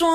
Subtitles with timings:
[0.00, 0.06] 好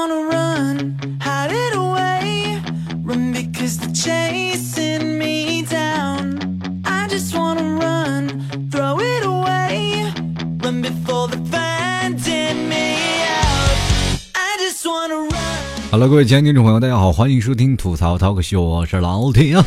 [15.98, 19.66] 了，各位亲爱的听众朋友，大家好，欢迎收听吐槽 talk 秀，我是老铁啊。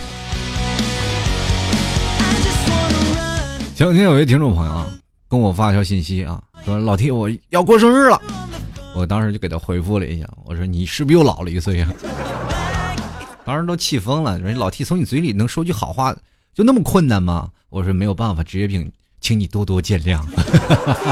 [3.75, 4.87] 前两天有位听众朋友啊，
[5.29, 8.19] 跟我发一条信息啊，说老 T 我要过生日了，
[8.97, 11.93] 我当时就给他回复了一下，我说你是不是又老了一岁啊？
[13.45, 16.16] 当时都气疯了，说老 T 从你嘴里能说句好话
[16.55, 17.51] 就那么困难吗？
[17.69, 20.20] 我说没有办法，职业病，请你多多见谅。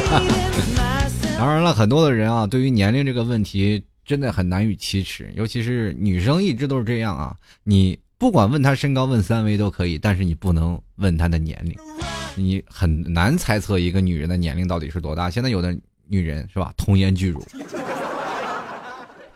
[1.37, 3.85] 当然了，很多的人啊，对于年龄这个问题。
[4.07, 7.35] 真的很难以启齿，尤其是女生一直都是这样啊！
[7.63, 11.75] 你不管问她身高，问三围都可以，但是你不能问她的年龄，
[12.35, 15.31] 你很难猜测一个女人的年龄到底是多大。
[15.31, 15.75] 现在有的
[16.09, 17.45] 女人是吧，童颜巨乳，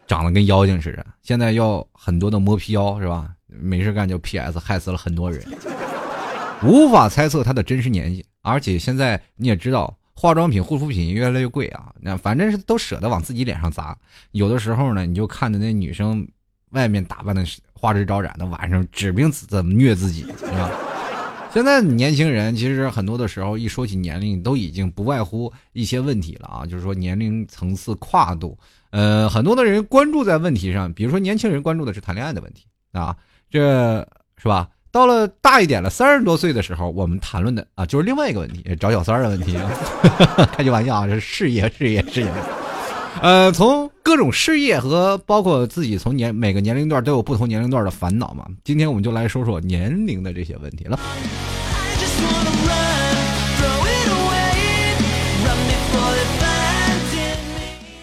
[0.06, 3.30] 长得跟妖精似的，现在要很多的磨皮腰是吧？
[3.46, 5.44] 没事干就 PS，害死了很多人，
[6.62, 8.24] 无法猜测她的真实年纪。
[8.42, 9.94] 而且现在你也知道。
[10.20, 13.96] 化妆品、护肤品越来越贵啊，那反正是都舍得往自己脸上砸。
[14.32, 16.26] 有的时候呢，你就看着那女生
[16.70, 20.68] 外面打扮的花枝招展的，晚上指不定怎么虐自己，是吧？
[21.50, 28.56] 现在年轻人其实很多的时候一说起年龄，都已经不外乎一些问题了啊，就是说年龄层次跨度，
[28.90, 33.16] 呃，很多的人关注在问题上，比如说年轻人关注的是谈恋爱的问题啊，
[33.50, 34.68] 这是吧？
[34.90, 39.56] 到了大一点了，三十多岁的时候，我们谈论的啊，就是另外一个问题，找小三儿的问题。
[40.52, 42.32] 开句玩笑啊，是事业，事业，事业。
[43.20, 48.46] 呃，从各种事业和包括自己从年每个年龄段都有不同年龄段的烦恼嘛。
[48.64, 50.98] 今天我们就来说说年龄的这些问题了。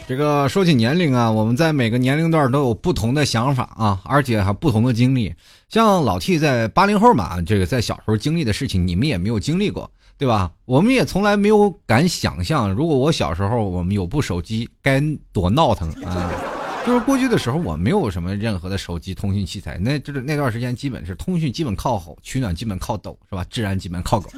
[0.08, 5.34] 这个说起年龄啊，我们在每个年龄段都有不同的想法啊，而且还不同的经历。
[5.68, 10.52] 像老 T 在八零后嘛，这个在小时候经历的事情，你们也没有经历过，对吧？
[10.66, 16.32] 我们也从来没有敢想象，如果我小时候我们有部手机，该多闹腾啊！
[16.86, 23.44] 就是过去的时候，我没有什么任何的手机通讯器材，那就是那段时间基本是通讯基本靠吼，取暖基本靠抖，是吧？
[23.50, 24.30] 治安基本靠狗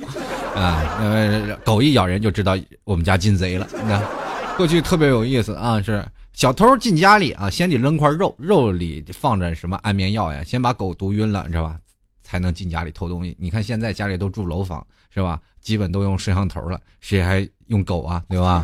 [0.56, 4.02] 啊，呃，狗一咬人就知道我们家进贼了，那。
[4.58, 11.78] 过去特别有意思啊，是小偷进家里啊，先得扔块肉，肉里放着什么安眠药呀，先把狗毒晕了，你知道吧？
[12.24, 13.38] 才能进家里偷东西。
[13.40, 14.84] 你看现在家里都住楼房，
[15.18, 15.42] 是吧？
[15.60, 18.64] 基本都用摄像头了，谁还用狗啊，对吧？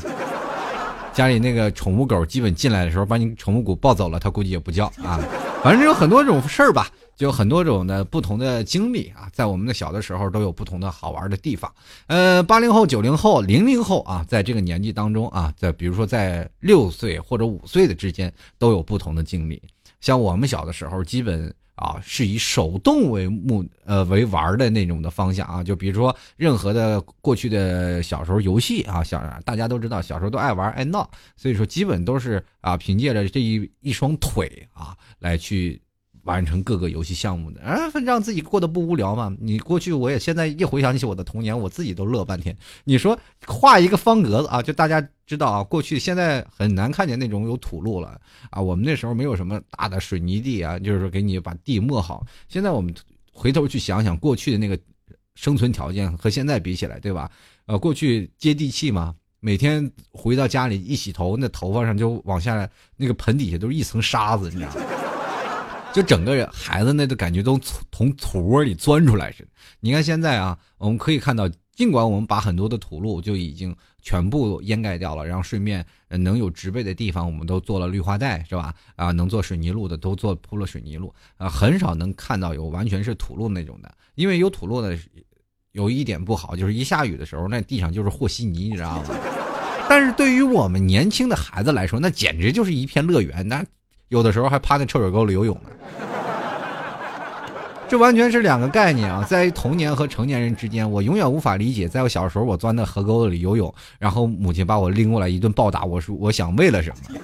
[1.12, 5.20] 家里那个宠物狗，基本进来的时候把你宠物狗抱走了，它估计也不叫啊。
[5.64, 6.88] 反正有很多种事儿吧。
[7.16, 11.72] 就很多种的不同的经历啊，在我们的小的时候都有不同的好玩的地方。
[12.08, 19.62] 呃，八零后、九零后、零零后啊，在这个年纪当中啊，在比如说在六岁或者五岁的之间都有不同的经历。
[20.02, 35.82] 像我们小的时候，基本啊是以手动为目呃为玩的那种的方向啊，就比如说任何的过去的小时候游戏啊，小大家都知道小时候都爱玩爱闹，所以说基本都是啊凭借着这一一双腿啊来去。
[36.24, 39.36] 完成各个游戏项目的，啊，让自己过得不无聊嘛？
[39.40, 42.56] 你过去，我也现在一回想起我的童年，我自己都乐半天。
[42.86, 48.20] 你说画一个方格子啊，就大家知道啊，过去现在很难看见那种有土路了
[48.50, 48.62] 啊。
[48.62, 52.26] 我们那时候没有什么大的水泥地啊，就是说给你把地磨好。
[52.48, 52.94] 现在我们
[53.32, 54.80] 回头去想想过去的那个
[55.36, 57.30] 生存条件和现在比起来，对吧？
[57.66, 64.82] 呃，过去接地气嘛，每天回到家里一洗头，那头发上就往下那个盆底下都是一层沙子，你知道吗？
[65.94, 67.58] 就整个人孩子那都感觉都
[67.92, 69.50] 从土窝里钻出来似的。
[69.80, 78.74] 你看现在啊，我们可以看到，尽管我们把很多的土路就已经全部掩盖掉了，然后顺便能有植被的地方，我们都做了绿化带，是吧？
[78.96, 83.96] 啊，能做水泥路的都做铺了水泥路，啊，很少能看到有完全是土路那种的。
[84.16, 84.98] 因为有土路的，
[85.74, 89.10] 有一点不好，就是一下雨的时候，那地上就是和稀泥，你知道吗？
[89.88, 93.64] 但是对于我们年轻的孩子来说，那简直就是一片乐园，那。
[94.14, 95.72] 有的时候还趴在臭水沟里游泳呢，
[97.90, 99.26] 这完全是两个概念啊！
[99.28, 107.20] 在童年和成年人之间，我永远无法理解，在我小时候我钻在河沟子里游泳，然后母亲把我拎过来一顿暴打，我说我想为了什么？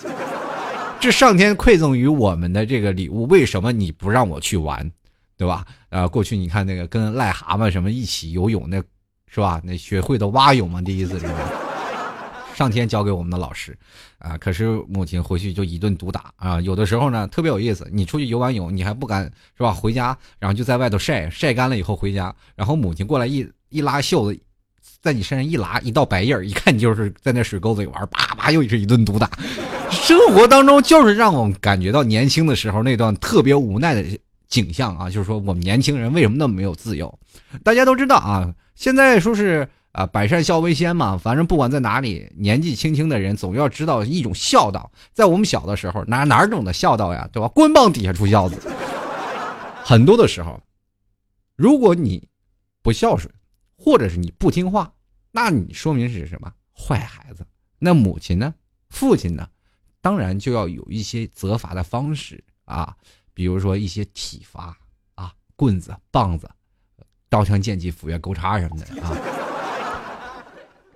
[1.00, 4.92] 这上天馈赠于我们的这个礼物，为什么你不让我去玩，
[5.38, 5.64] 对吧？
[5.90, 8.82] 呃，过去你看那个跟癞蛤蟆什么一起游泳，那
[9.28, 9.62] 是吧？
[9.64, 11.34] 那学会的蛙泳嘛，第一次是吧？
[12.60, 13.74] 上天教给我们的老师，
[14.18, 16.60] 啊，可是母亲回去就一顿毒打啊。
[16.60, 19.24] 有的时候呢，特别有意思，你出去游完泳，你还不敢
[19.56, 19.72] 是吧？
[19.72, 24.38] 回家，然后就在外头晒晒干了以后回家，然后母亲过来一一拉袖子，
[25.02, 29.32] 在你身上一拉一道白印儿，一看你就是在那水沟子里玩，叭叭又是一顿毒打。
[29.90, 34.04] 生活当中就是让我们感觉到年轻的时候那段特别无奈的
[34.50, 37.18] 景象啊，就是说我们年轻人为什么那么没有自由？
[37.64, 44.92] 大家都知道啊，现在说是啊百善孝为先嘛，反正不管在哪里，年纪轻轻的人总要知道一种孝道。
[45.14, 47.48] 在我们小的时候，哪哪种的孝道呀，对吧？
[47.50, 48.62] 棍棒底下出孝子。
[49.84, 50.62] 很多的时候，
[51.56, 52.28] 如果你
[52.84, 53.34] 不孝顺，
[53.76, 54.94] 或者是你不听话，
[55.32, 57.46] 那你说明是什么坏孩子？
[57.80, 58.54] 那母亲呢？
[58.90, 59.48] 父亲呢？
[60.02, 62.96] 当然就要有一些责罚的方式啊，
[63.34, 64.78] 比如说一些体罚
[65.16, 66.50] 啊，棍子、棒子、
[67.28, 69.39] 刀枪剑戟、斧钺钩叉什么的啊。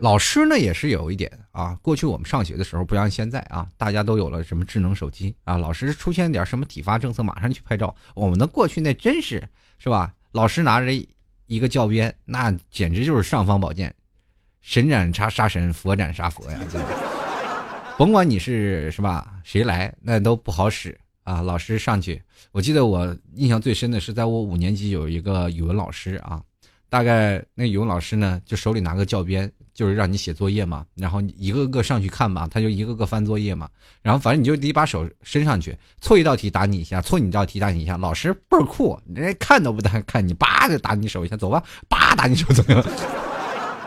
[0.03, 7.95] 老师呢也是有一点啊，过去我们上学的时候不像现在啊，大家都有了什么智能手机啊，老师出现点什么体罚政策，马上去拍照。
[8.13, 9.41] 我们的过去那真是
[9.79, 10.13] 是吧？
[10.33, 10.91] 老师拿着
[11.45, 13.95] 一个教鞭，那简直就是尚方宝剑，
[14.59, 16.59] 神斩杀杀神，佛斩杀佛呀！
[17.97, 21.41] 甭管你是是吧，谁来那都不好使啊。
[21.41, 22.21] 老师上去，
[22.51, 26.43] 我记得我印象最深的是在我五年级有一个语文老师啊，
[26.89, 33.67] 大概那语文老师呢就手里拿个教鞭，就是让你写作业嘛，然后一个个上去看嘛，他就一个个翻作业嘛，
[34.01, 42.83] 然后反正你就得把手伸上去，错一道题打你一下，错你一道题打你一下，老师倍儿酷，人家看都不带看你，叭就打你手一下，走吧，叭打你手怎么样？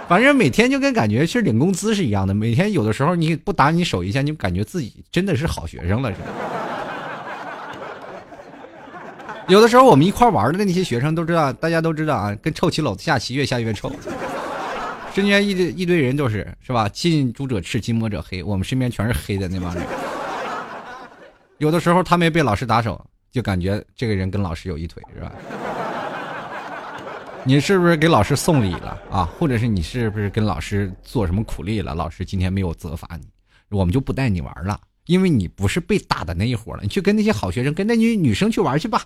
[0.09, 6.27] 反正每天就跟感觉是领工资是一样的，每天有的时候你不打你手一下，你感觉自己真的是好学生了似的。
[9.49, 13.93] 有的时候我们一块玩的那些学生都知道，大家都知道啊，跟臭棋篓子下棋越下越臭。
[15.17, 16.87] 身边一堆一堆人都是是吧？
[16.91, 18.43] 近朱者赤，近墨者黑。
[18.43, 19.83] 我们身边全是黑的那帮人。
[21.57, 23.03] 有的时候他没被老师打手，
[23.33, 25.33] 就感觉这个人跟老师有一腿，是吧？
[27.45, 29.25] 你是不是给老师送礼了啊？
[29.39, 31.95] 或者是你是不是跟老师做什么苦力了？
[31.95, 33.27] 老师今天没有责罚你，
[33.71, 36.81] 我们就不带你玩了，因为你不是被打的那一伙了。
[36.83, 39.03] 你去跟那些好学生，跟那女女生去玩去吧。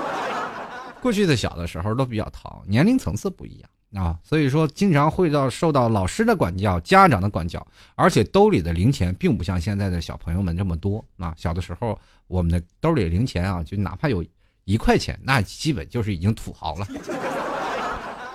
[1.00, 11.34] 过去的小的时候都比较淘，年龄层次不一样啊，所以说经常会到受到老师的管教、家长的管教，而且兜里的零钱并不像现在的小朋友们这么多啊。
[11.36, 14.22] 小的时候我们的兜里零钱啊，就哪怕有
[14.64, 16.86] 一块钱，那基本就是已经土豪了。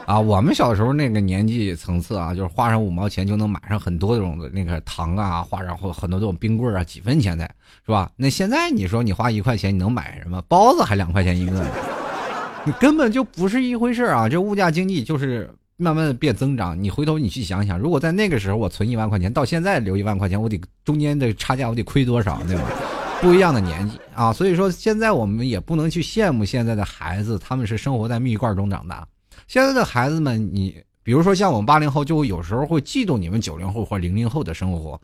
[0.07, 7.45] 啊，我们小时候那个年纪层次啊，就是花上五毛钱就能买上很多种的那个糖啊，花上或很多这种冰棍啊，几分钱的，
[7.85, 8.11] 是吧？
[8.17, 10.41] 那现在你说你花一块钱你能买什么？
[10.49, 11.65] 包子还两块钱一个呢，
[12.65, 14.29] 你 根本就不是一回事啊！
[14.29, 16.81] 这物价经济就是慢慢的变增长。
[16.81, 22.63] 你回头你去想想，如果在那个时候我存一万块钱，到现在留一万块钱，我得中间的差价我得亏多少，对吧？
[23.21, 29.07] 不一样的年纪啊，所以说现在我们也不能去羡慕现在的孩子，他们是生活在蜜罐中长大。
[29.47, 34.99] 现在的孩子们，你比如说像我们八零后，就有时候会嫉妒你们九零后或零零后的生活，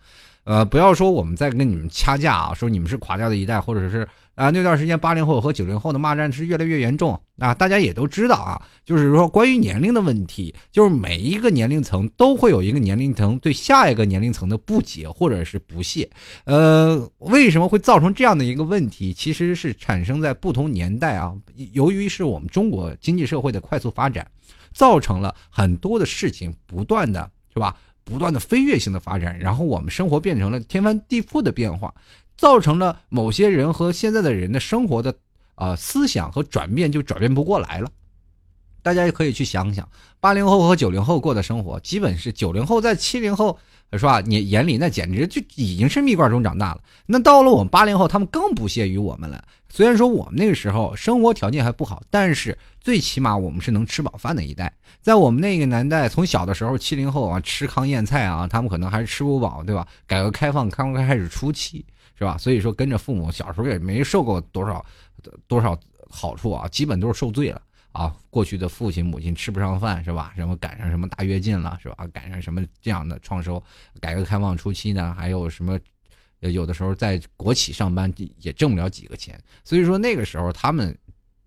[0.45, 4.07] 呃，不要说我们在跟你们掐架啊，说你们是垮掉的一代，或者是
[4.37, 16.07] 啊那段时间八零后和九零后的骂战是越来越严重啊，大家也都知道啊，就是说关于年龄的问题，就是每一个年龄层都会有一个年龄层对下一个年龄层的不解或者是不屑，
[16.45, 19.11] 呃，为什么会造成这样的一个问题？
[19.11, 21.33] 其实是产生在不同年代啊，
[21.73, 24.25] 由于是我们中国经济社会的快速发展。
[24.73, 31.91] 造成了很多的事情不断的是吧，不断的飞跃性的发展，然后我们生活变成了天翻地覆的变化，
[32.37, 35.15] 造成了某些人和现在的人的生活的
[35.55, 37.91] 啊思想和转变就转变不过来了。
[38.81, 43.59] 大家也可以去想想，八零后和九零后过的生活，基本是九零后在七零后。
[43.93, 44.21] 是吧？
[44.21, 46.81] 你眼里那简直就已经是蜜罐中长大了。
[47.05, 49.43] 那到了我们八零后，他们更不屑于我们了。
[49.69, 54.73] 虽然说我们那个时候生活条件还不好，但是最起码我们是能吃饱饭的一代。
[55.01, 59.87] 在我们那个年代，从小的时候，七零后啊吃糠咽菜啊，他们可能还是吃不饱，对吧？
[60.05, 61.85] 改革开放刚刚开始初期，
[62.17, 62.37] 是吧？
[62.37, 64.83] 所以说跟着父母，小时候也没受过多少
[65.47, 65.77] 多少
[66.09, 67.61] 好处啊，基本都是受罪了。
[67.97, 70.31] 啊，过去的父亲母亲吃不上饭是吧？
[70.35, 72.07] 什么赶上什么大跃进了是吧？
[72.13, 73.61] 赶上什么这样的创收？
[73.99, 75.79] 改革开放初期呢，还有什么？
[76.41, 80.95] 有的时候在国企上班也挣不了几个钱，所以说那个时候他们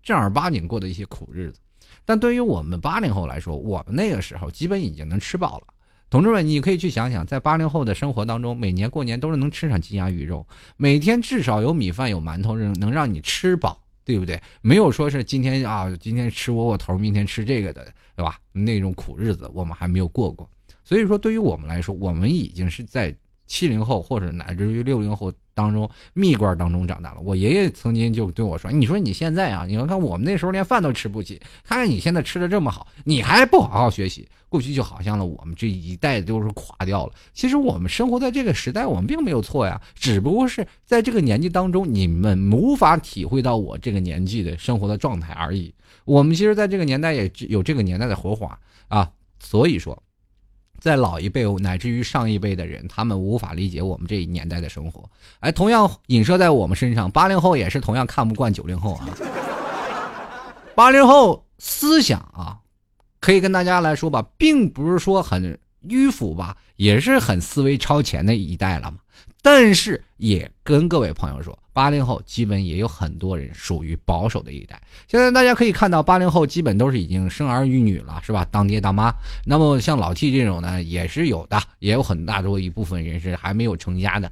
[0.03, 1.61] 正儿八经过的一些苦日子。
[2.03, 5.67] 但对于我们八零后来说，我们那个时候基本已经能吃饱了。
[6.09, 13.81] 同志们，你可以去想想，在八零后的生活当中，每年过年都是能吃上鸡鸭鱼肉，每天至少有米饭有馒头，能能让你吃饱。
[14.11, 14.41] 对不对？
[14.61, 18.37] 没有说是今天啊，今天吃窝窝头，明天吃这个的，对吧？
[18.51, 20.49] 那种苦日子我们还没有过过。
[20.83, 23.15] 所以说，对于我们来说，我们已经是在
[23.47, 27.21] 七零后或者乃至于六零后当中、蜜罐当中长大了。
[27.21, 34.27] 我爷爷曾经就对我说：“你说你现在啊，你看看我们那时候连饭都吃不起，看看你现在吃的这么好，你还不好好学习。
[34.49, 37.13] 过去就好像了，我们这一代都是垮掉了。
[37.33, 45.73] 其实我们生活在这个时代，我们并没有错呀，只不过是在这个年纪当中，你们无法体会到我这个年纪的生活的状态而已。
[46.03, 50.01] 我们其实在这个年代也有这个年代的活法啊，所以说。”
[50.81, 55.07] 在老一辈乃至于上一辈的人，他们无法理解我们这一年代的生活。
[55.39, 59.07] 哎，同样影射在我们身上，八零后也是同样看不惯九零后啊。
[60.73, 62.57] 八零后思想啊，
[63.19, 68.97] 可以跟大家来说吧，并不是说很迂腐吧，也是很思维超前的一代了嘛。
[69.41, 74.79] 但是也跟各位朋友说，八零后基本也有很多人属于保守的一代。
[75.07, 78.45] 现在大家可以看到，八零后基本都是已经生儿育女了，是吧？
[78.51, 79.11] 当爹当妈。
[79.45, 84.31] 那么像老 T 这种呢，也是有的，也有很大多一部分人是还没有成家的。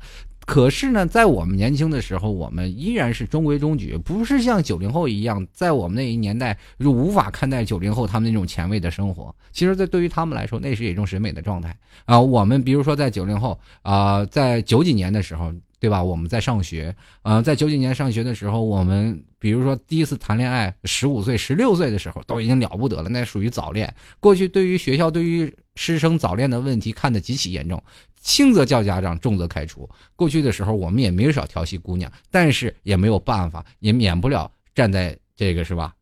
[0.49, 9.35] 可是呢，在我们年轻的时候，我们依然是中规中矩，不是像九零后一样，在我们那一年代就无法看待九零后他们那种前卫的生活。
[9.51, 12.19] 其实，在对于他们来说，那是一种审美的状态啊。
[12.19, 15.53] 我们比如说在九零后啊，在九几年的时候。
[15.81, 16.03] 对吧？
[16.03, 23.95] 我们在上学，呃，在九几年上学的时候，我们比如说第一次谈恋爱，十五岁、十六岁的时候都已经了不得了，那属于早恋。
[24.19, 27.81] 过去对于学校对于师生早恋的问题看得极其严重，
[28.21, 29.89] 轻则叫家长，重则开除。
[30.15, 35.93] 过去的时候我们也没少调戏姑娘，但是也没有办法，也免不了站在这个是吧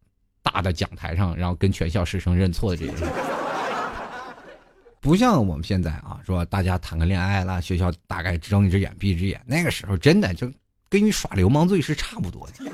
[0.41, 3.07] 大的讲台上，然后跟全校师生认错的这个。
[4.99, 9.39] 不像我们现在啊，说大家谈个恋爱了，学校大概睁一只眼闭一只眼。
[9.45, 10.51] 那个时候真的就
[10.89, 12.71] 跟你耍流氓罪是差不多的。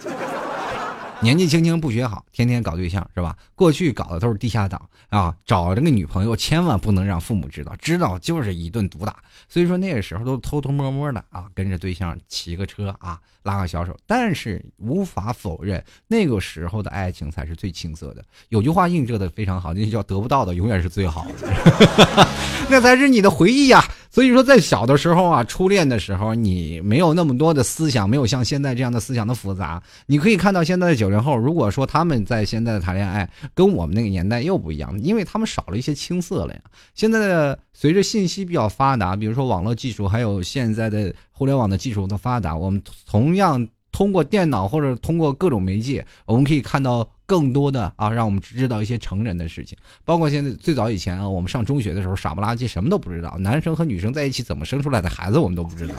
[1.22, 3.36] 年纪轻轻不学好，天天搞对象是吧？
[3.56, 9.16] 过去搞的都是地下党啊，找这个女朋友千万不能让父母知道，知道就是一顿毒打。
[9.48, 13.96] 所以说那个时候都偷偷摸摸的啊，跟着对象骑个车啊，拉个小手。
[14.06, 18.24] 但是无法否认，那个时候的爱情才是最青涩的。
[18.50, 22.28] 有句话映射的非常好，那叫得不到的永远是最好的，
[22.70, 23.84] 那才是你的回忆呀。
[24.10, 29.82] 所以说，在小的时候啊，初恋的时候，你没有那么多的思想，没有像现在这样的思想的复杂。
[30.06, 36.62] 你可以看到现在的九零后，如果说他们在现在的谈恋爱，跟我们那个年代又不一样，因为他们少了一些青涩了呀。
[36.96, 43.68] 现在的随着信息比较发达，比如说网络技术，还有现在的互联网的技术的发达，我们同样。
[43.94, 49.78] 通过电脑或者通过各种媒介，我们可以看到更多的啊，让我们知道一些成人的事情。
[50.04, 53.38] 包括现在最早以前啊，我们上中学的时候傻不拉几，什么都不知道。
[53.38, 55.94] 男生和女生在一起怎么生出来的孩子，我们都不知道。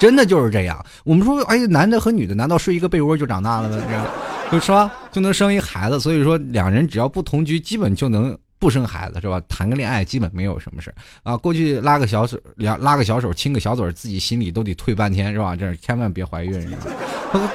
[0.00, 0.84] 真的就是这样。
[1.04, 3.76] 我们说，哎，男的和女的难道睡一个被窝就长大了吗？
[4.50, 6.00] 就是吧，就能生一孩子。
[6.00, 8.36] 所以说，两人只要不同居，基本就能。
[8.60, 9.42] 不生孩子是吧？
[9.48, 11.34] 谈个恋爱基本没有什么事啊。
[11.34, 15.56] 过去拉个小手，拉拉个小手，亲个小嘴，自己心里都得退半天是吧？
[15.56, 16.70] 这千万别怀孕。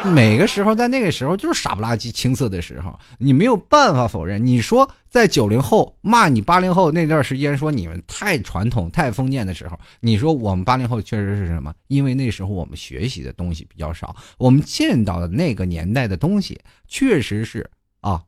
[0.05, 4.43] 每个时候在那个时候就是傻不拉几、青涩的时候，你没有办法否认。
[4.43, 11.71] 你说在九零后骂你八零后那段时间，说你们太传统、太封建的时候，你说我们八零后确实是什么？
[11.87, 17.69] 因为那时候我们学习的东西比较少，我们见到的那个年代的东西确实是
[18.01, 18.23] 啊，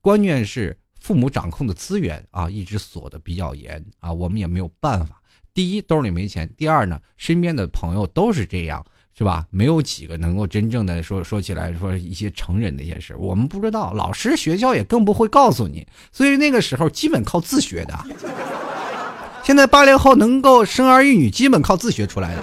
[0.00, 0.76] 关键是。
[1.04, 5.20] 父母掌控的资源啊，一直锁的比较严啊，我们也没有办法。
[5.52, 8.82] 第一，兜里没钱；第二呢，身边的朋友都是这样，
[9.14, 9.46] 是吧？
[9.50, 15.86] 没有几个能够真正的说说起来说一些成人的一些事，我们不知道，老师学校也更不会告诉你。
[16.10, 17.94] 所以那个时候基本靠自学的。
[19.42, 22.42] 现在八零后能够生儿育女，基本靠自学出来的，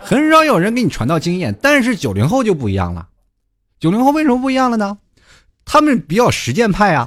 [0.00, 1.56] 很少有人给你传道经验。
[1.62, 3.08] 但是九零后就不一样了，
[3.78, 4.98] 九零后为什么不一样了呢？
[5.70, 7.06] 他们比较实践派啊，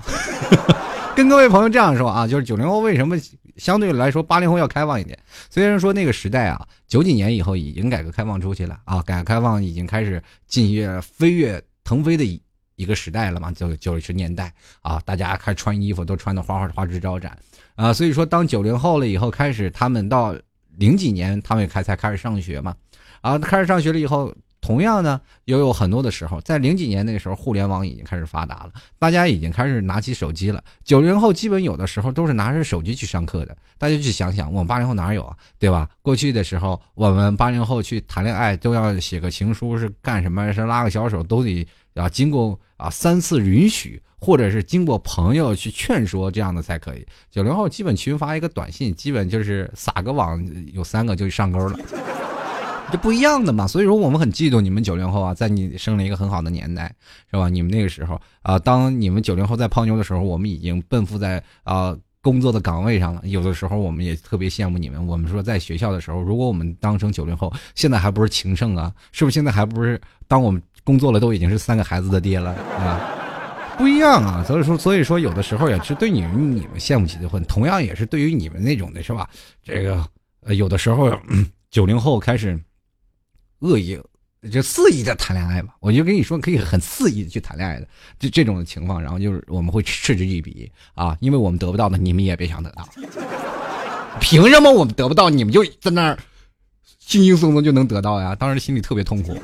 [1.18, 3.18] 跟各位朋友这样说啊，就是九零后为什么
[3.58, 5.18] 相对来说八零后要开放一点？
[5.50, 12.24] 虽然说那个时代啊，九几年以后已经改革开放出去了啊，改革开放已经开始进跃飞跃腾飞的
[12.75, 17.36] 一个时代了嘛，就九十年代啊，大家开穿衣服都穿的花花花枝招展
[17.75, 20.36] 啊，所以说当九零后了以后开始，他们到
[20.77, 22.75] 零几年他们也开才开始上学嘛，
[23.22, 24.32] 啊，开始上学了以后。
[24.62, 30.63] 同样呢，也有很多的时候，在零几年那个时候，互联网已经开始发达了，大家已经开始拿起手机了。
[30.84, 33.58] 九零后基本有的时候都是拿着手机去上课的。
[33.80, 35.36] 大家去想想，我们八零后哪有啊？
[35.58, 35.89] 对吧？
[36.03, 40.53] 过去的时候，我们八零后去谈恋爱都要写个情书，是干什么？
[40.53, 47.03] 是拉个小手，都得啊经过啊三次允许，或者是经过朋友去劝说这样的才可以。
[47.32, 50.39] 九零后基本群发一个短信，基本就是撒个网，
[50.72, 51.80] 有三个就上钩了。
[52.91, 56.93] 这不一样的嘛，所以说我们很嫉妒你们九零后啊，在你生了一个很好的年代，
[57.31, 57.48] 是吧？
[57.48, 63.21] 你们那个时候啊，当你们九零后在泡妞的时候，我们已经奔赴在啊工作的岗位上了。
[63.25, 65.07] 有的时候我们也特别羡慕你们。
[65.07, 68.93] 我们说在学校的时候，如果我们当成九零后，现在还不是情圣啊？
[69.13, 73.00] 是不是现在还不是当我们工作了都已经是三个孩子的爹了啊？
[73.77, 74.43] 不一样啊！
[74.45, 79.27] 所以说，所以说有的时候也是对你们你们羡慕结婚，同样也是对于你们那种的是吧？
[79.63, 80.05] 这个
[80.43, 81.12] 呃，有的时候
[81.71, 82.60] 九零后开始
[83.62, 84.00] 恶意。
[84.51, 87.88] 就肆意的谈恋爱嘛，我就跟你说，可以很肆意的去谈恋爱的，
[88.18, 92.89] 就这种情况，然后就是我们会嗤之以鼻啊，因为我们得不到的，你们也别想得到。
[94.20, 96.18] 凭什么我们得不到，你们就在那儿
[96.98, 98.34] 轻轻松松就能得到呀？
[98.34, 99.38] 当时心里特别痛苦。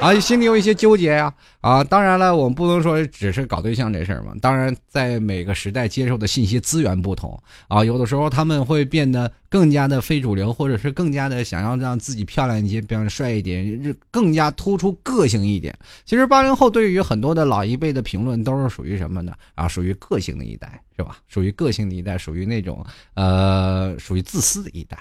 [0.00, 1.32] 啊，心里有一些纠结呀！
[1.62, 4.34] 啊，当然了，我们不能说只是搞对象这事儿嘛。
[4.38, 15.74] 当然，在每个时代接受的信息资源不同啊，有的时候他们会变得更加的非主流，或者是更加的想要让自己漂亮一些，比方帅一点，更加突出个性一点。
[16.04, 19.32] 其实八零后对于很多的老一辈的评论都是属于什么呢？
[19.54, 21.16] 啊，属于个性的一代，是吧？
[21.28, 22.84] 属于个性的一代，属于那种
[23.14, 24.98] 呃，属于自私的一代。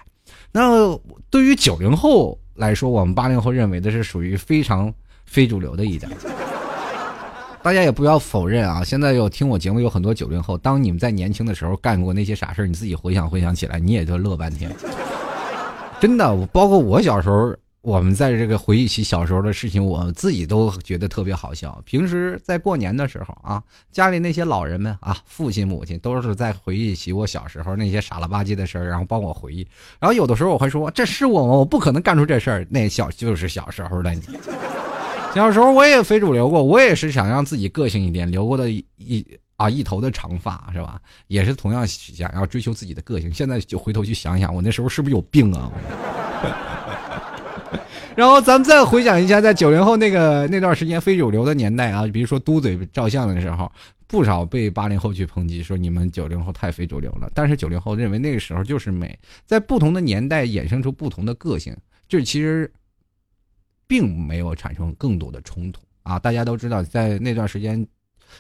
[0.54, 0.98] 那
[1.30, 2.40] 对于九零后。
[2.56, 4.94] 来说，我们八零后认为的是属于非常
[5.26, 6.08] 非主流的一代。
[7.62, 14.70] 大家也不要否认啊，现在有听我节目有很多九零后，当你们在年轻的时候干过那些傻事你自己回想回想起来，你也就乐半天。
[16.00, 17.56] 真的，包括我小时候。
[17.84, 21.82] 我们在这个回忆起小时候的事情，我自己都觉得特别好笑。
[21.84, 23.62] 平时在过年的时候啊，
[23.92, 29.68] 家里那些老人们啊，父亲母亲都是在回忆起我小时候那些傻了吧唧的事儿，然后帮我回忆。
[30.00, 31.54] 然后有的时候我会说：“这是我吗？
[31.56, 34.22] 我不可能干出这事儿。”那小就是小时候的你。
[35.36, 39.26] 小时候我也非主流过，我也是想让自己个性一点，留过的一
[39.58, 41.02] 啊一头的长发是吧？
[41.28, 43.30] 也是同样想要追求自己的个性。
[43.34, 45.70] 现在就回头去想想，我那时候是不是有病啊？
[48.16, 53.72] 然后咱们再回想一下，在九零后那个那段时间非主流的年代啊，比如说嘟嘴照相的时候，
[54.08, 57.32] 不少被八零后去抨击，说你们九零后太非主流了。
[57.34, 61.76] 但是九零后认为那个时候就是美，在不同的年代衍生出不同的个性，
[62.08, 62.72] 这其实
[63.88, 66.20] 并没有产生更多的冲突啊。
[66.20, 67.86] 大家都知道，在那段时间，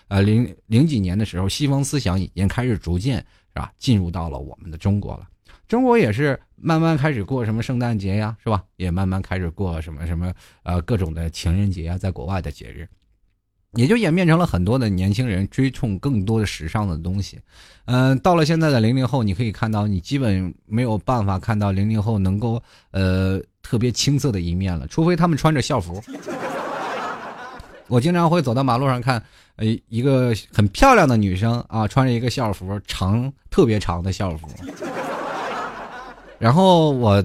[0.07, 5.27] 呃零零几年的时候，西方思想已经开始逐渐是吧进入到了我们的中国了。
[5.73, 8.63] 中国也是慢慢开始过什么圣诞节呀，是吧？
[8.75, 12.87] 也慢慢开始过什么什么呃各种的情人节啊，在国外的节日，
[13.71, 17.39] 也就演变成了很多的年轻人追崇更多的时尚的东西。
[17.85, 25.99] 嗯，到了现在的零零后，你可以看到，你基本没有办法看到零零后能够呃特别青涩的一面了，除非他们穿着校服。
[27.87, 29.19] 我经常会走到马路上看，
[29.55, 34.47] 呃，一个很漂亮的女生啊，穿着一个校服，长特别长的校服。
[36.43, 37.23] 然后我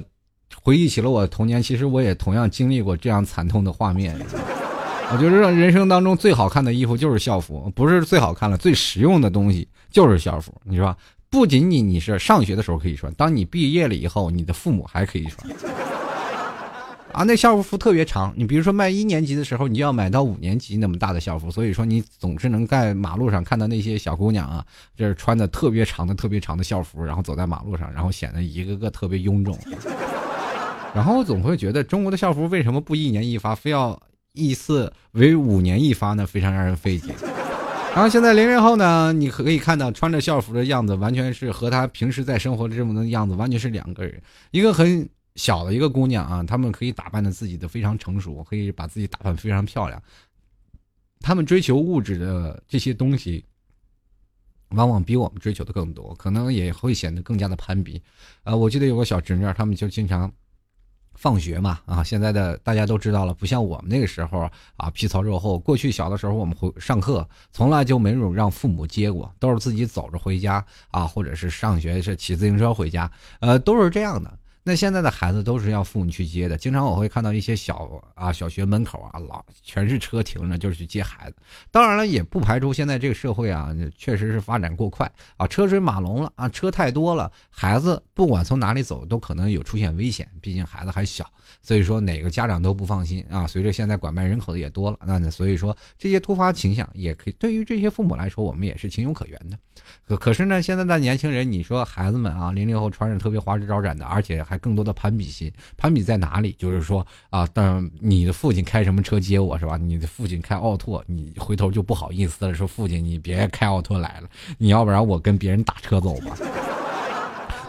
[0.63, 4.17] 回忆起了我童年，其实我也同样经历过这样惨痛的画面。
[5.11, 10.55] 我觉得人生当中最好看的衣服就是校服，不是最好看了，最实用的东西就是校服。
[10.63, 10.97] 你说，
[11.29, 15.51] 不仅仅你是上学的时候可以穿，当你毕业了以后，你的父母还可以穿。
[17.19, 24.65] 啊，那校服特别长，你比如说卖一年级的时候，你就要买到五年级那么大的校服，所以说你总是能在马路上看到那些小姑娘啊，
[24.97, 29.59] 就是穿的特别长的、特别长的校服，然后走在马路上，然后显得一个个特别臃肿。
[30.95, 34.01] 然后我总会觉得中国的校服为什么不一年一发，非要
[34.35, 36.25] 一次为五年一发呢？
[36.25, 37.13] 非常让人费解。
[37.97, 45.09] 然后现在零零后呢，你可以看到穿着校服的样子，完全是和他平时在生活中的样子完全是两个人，一个很。
[45.35, 50.03] 小的一个姑娘啊，她们可以打扮的自己的非常成熟，可以把自己打扮非常漂亮。
[51.21, 53.45] 她们追求物质的这些东西，
[54.71, 58.01] 往往比我们追求的更多，可能也会显得更加的攀比。
[58.45, 60.31] 呃，我记得有个小侄女，他们就经常
[61.15, 65.59] 放学嘛啊，现在的大家都知道了，不像我们那个时候啊，皮糙肉厚。
[65.59, 73.11] 过去小的时候，我们回上课从来就没有让父母接过，都是自己走着回家啊，或者是上学是骑自行车回家，
[73.41, 74.38] 呃，都是这样的。
[74.69, 81.37] 那现在的孩子都是要父母去接的，经常我会看到一些小啊小学门口啊老全是车停着，就是去接孩子。
[81.71, 91.27] 当然了，也不排除现在这个社会啊确实是发展过快啊，车水马龙了啊，车太多了，孩子不管从哪里走都可能有出现危险，毕竟孩子还小。
[91.63, 93.47] 所以说哪个家长都不放心啊！
[93.47, 99.59] 随着现在拐卖人口的也多了，那所以说这些突发倾向也可以对于这些父母来说，我们也是情有可原的。
[100.07, 105.53] 可可是呢，现在的年轻人，你说孩子们啊，零零后穿着特别花枝招展的，而且还更多的攀比心。
[105.77, 106.55] 攀比在哪里？
[106.59, 109.77] 就是说啊，当你的父亲开什么车接我是吧？
[109.77, 116.37] 你的父亲开奥拓，你回头就不好意思了，说父亲你别开奥拓来了，你要不然我跟别人打车走吧。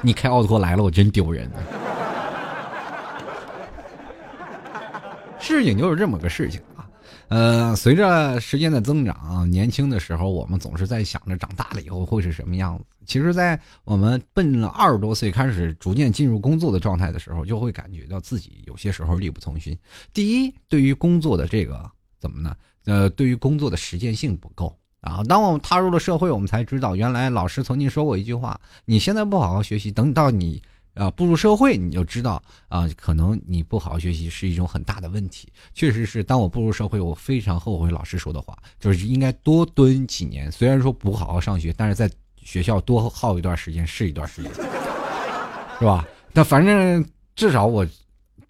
[0.01, 1.49] 你开奥拓来了，我真丢人。
[5.39, 6.61] 事情就是这么个事情，
[7.29, 12.83] 呃，随着时间的增长，年轻的时候我们总是在想着长大了以后会是什么样子。
[13.05, 19.77] 其实，在我们奔了二十多岁开始逐渐进入工作的状态的时候，就会感觉到自己有些时候力不从心。
[20.11, 21.89] 第一，对于工作的这个
[22.19, 22.55] 怎么呢？
[22.85, 25.23] 呃，对于工作的实践性不够啊。
[25.25, 30.61] 当我们踏入了社会，我们才知道，原来老师曾经说过一句话：你现在不好好学习，等到你。
[30.95, 35.47] 啊，步入社会你就知道啊，可能你不好好学习是一种很大的问题。
[35.73, 40.51] 确实是，当我步入社会，我非常后悔老师说的话，就是应该多蹲几年。
[40.51, 44.51] 虽然说不好好上学，但是在学校多耗一段时间是一段时间，
[45.79, 46.05] 是吧？
[46.33, 47.87] 那反正至少我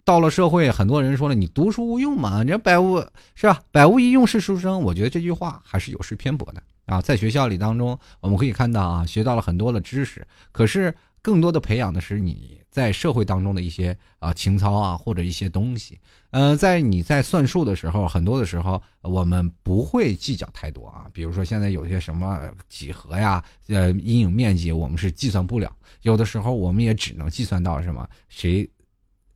[0.04, 2.98] 到了社会，很多人说了，你读书无用嘛，你百无
[3.36, 3.60] 是吧？
[3.70, 4.80] 百无一用是书生。
[4.80, 7.00] 我觉得这句话还是有失偏颇的啊。
[7.00, 10.92] 在学校里当中，我们可以看到啊，学到了很多的知识，可是。
[11.22, 15.98] 更多的培养的是你在社会当中的一些啊情操啊或者一些东西，
[16.30, 21.06] 呃，在你在算数的时候，很多的时候我们不会计较太多啊。
[21.12, 25.70] 比如说现在有些什么几何呀，呃，阴影面积我们是计算不了，
[26.02, 28.68] 有的时候我们也只能计算到什么谁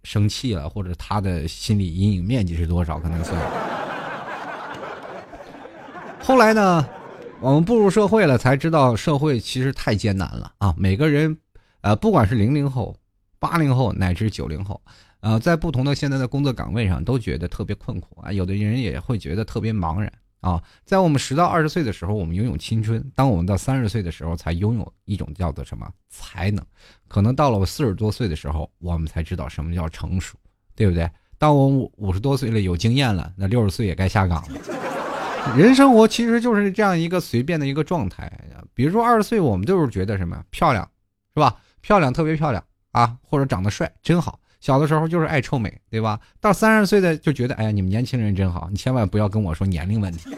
[0.04, 3.38] 生气了，或者他的心理阴影面积是多少，可能算。
[6.22, 6.88] 后来呢，
[7.40, 11.36] 我们步入社会了，才知道社会其实太艰难了啊，每个人。
[11.84, 12.96] 呃，不管是零零后、
[13.38, 14.80] 八零后乃至九零后，
[15.20, 18.32] 呃，在不同的现在的工作岗位上，都觉得特别困苦啊。
[18.32, 20.62] 有的人也会觉得特别茫然啊。
[20.86, 26.64] 在我们十到二十岁的时候，我们拥有青春；当我们到三十岁的时候，才拥有一种叫做什么才能。
[27.06, 30.38] 可能到了我四十多岁的时候，我们才知道什么叫成熟，
[30.74, 31.06] 对不对？
[31.36, 31.68] 当我
[31.98, 35.54] 五十多岁了，有经验了，那六十岁也该下岗了。
[35.54, 38.32] 人生活其实就是这样一个随便的一个状态。
[38.72, 40.88] 比如说二十岁，我们就是觉得什么漂亮，
[41.34, 41.60] 是吧？
[41.84, 44.38] 漂亮，特别漂亮啊，或者长得帅，真好。
[44.58, 46.18] 小的时候就是爱臭美，对吧？
[46.40, 50.34] 到三十岁的就觉得，哎呀，你们年轻人真好，你千万不要跟我说年龄问题。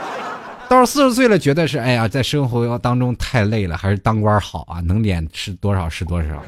[0.66, 6.42] 到四十岁了，觉得是，哎呀，在生活当中太累了，还是当官好啊，能脸是多少是多少。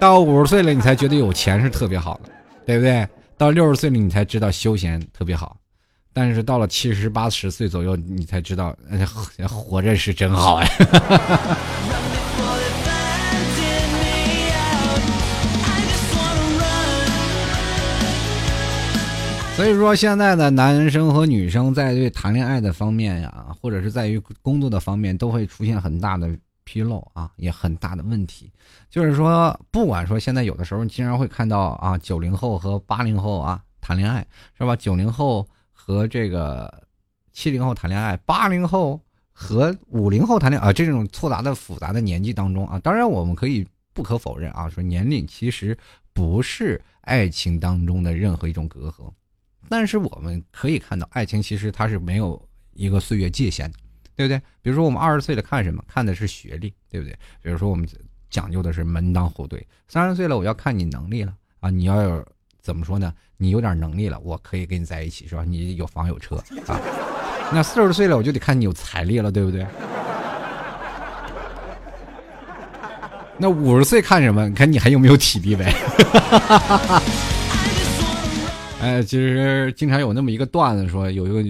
[0.00, 2.30] 到五十岁了，你才觉得有钱是特别好的，
[2.66, 3.06] 对不对？
[3.38, 5.56] 到六十岁了，你才知道休闲特别好。
[6.12, 8.76] 但是到了七十八十岁左右，你才知道，
[9.48, 10.68] 活着是真好呀。
[19.56, 26.26] 所以说，现在的男生和女生在对谈恋爱的方面呀，或者是在于工作的方面，都会出现很大的
[26.66, 28.50] 纰漏啊，也很大的问题。
[28.90, 34.26] 就是说，不管说现在有的时候，你经常会看到啊，九零后和八零后啊谈恋爱，
[34.58, 34.74] 是吧？
[34.74, 35.46] 九零后。
[35.82, 36.86] 和这个
[37.32, 39.00] 七零后谈恋爱，八零后
[39.32, 45.76] 和五零后谈恋爱啊，这种错杂的复杂的年纪当中啊，当然我们可以不可否认啊，说年龄其实
[46.12, 49.10] 不是爱情当中的任何一种隔阂，
[49.70, 52.40] 但是我们可以看到，爱情其实它是没有
[52.74, 53.78] 一个岁月界限的，
[54.14, 54.38] 对不对？
[54.60, 55.82] 比如说我们二十岁了看什么？
[55.88, 57.18] 看的是学历，对不对？
[57.40, 57.88] 比如说我们
[58.28, 62.26] 讲究的是门当户对，三十岁了我要看你能力了啊，你要有。
[62.62, 63.12] 怎么说呢？
[63.36, 65.44] 你有点能力了，我可以跟你在一起，是吧？
[65.46, 66.78] 你有房有车啊。
[67.52, 69.66] 那四十岁了，我就得看你有财力了，对不对？
[73.38, 74.48] 那五十岁看什么？
[74.48, 75.74] 你看你还有没有体力呗。
[78.80, 81.42] 哎，其实经常有那么一个段子，说有一个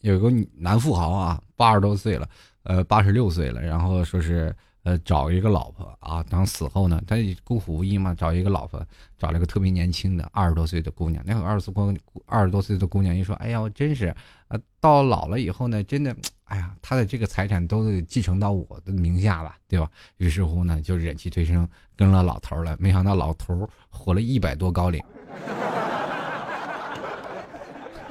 [0.00, 2.28] 有一个男富豪啊，八十多岁了，
[2.64, 4.54] 呃，八十六岁了，然后说是。
[4.86, 8.80] 呃，找一个老婆啊，等死后呢，他孤苦无依嘛，找一个老婆，
[9.18, 11.20] 找了个特别年轻的二十多岁的姑娘。
[11.26, 11.92] 那会二十多
[12.24, 14.14] 二十多岁的姑娘一说，哎呀，我真是，
[14.46, 19.90] 呃，到老了以后呢，真的，哎呀，他的这个财产都得继承到我的名下了，对吧？
[20.18, 22.76] 于是乎呢，就忍气吞声跟了老头了。
[22.78, 25.02] 没想到老头活了一百多高龄，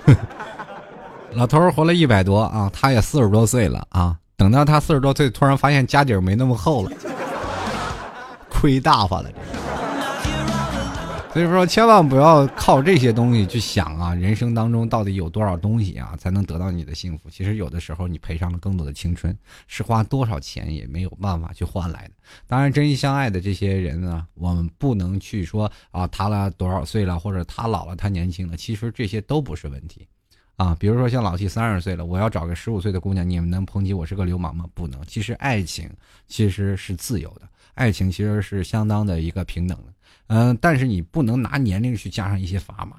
[1.31, 4.19] 老头活了一百多啊，他也四十多岁了啊。
[4.37, 6.91] 等到他四十多岁，突然发现家底儿没那么厚了，
[8.49, 9.29] 亏大发了。
[11.33, 17.29] 所以说，千万不要靠这些东西去想啊，人生当中到底有多少东西啊，才能得到你的幸福？
[17.29, 22.11] 其实有的时候，你赔上了更多的青春，是花多少钱也没有办法去换来的。
[22.47, 30.07] 当然，真心相爱的这些人呢，我们不能去说啊，他了多少岁了，或者他老了，他年轻了，其实这些都不是问题。
[30.57, 34.65] 啊，比如说像老七三十岁了，我要找个十五岁的姑娘，你们能抨击我是个流氓吗？
[34.73, 35.01] 不能。
[35.05, 35.89] 其实爱情
[36.27, 37.41] 其实是自由的，
[37.73, 39.93] 爱情其实是相当的一个平等的。
[40.27, 42.97] 嗯，但是你不能拿年龄去加上一些砝码。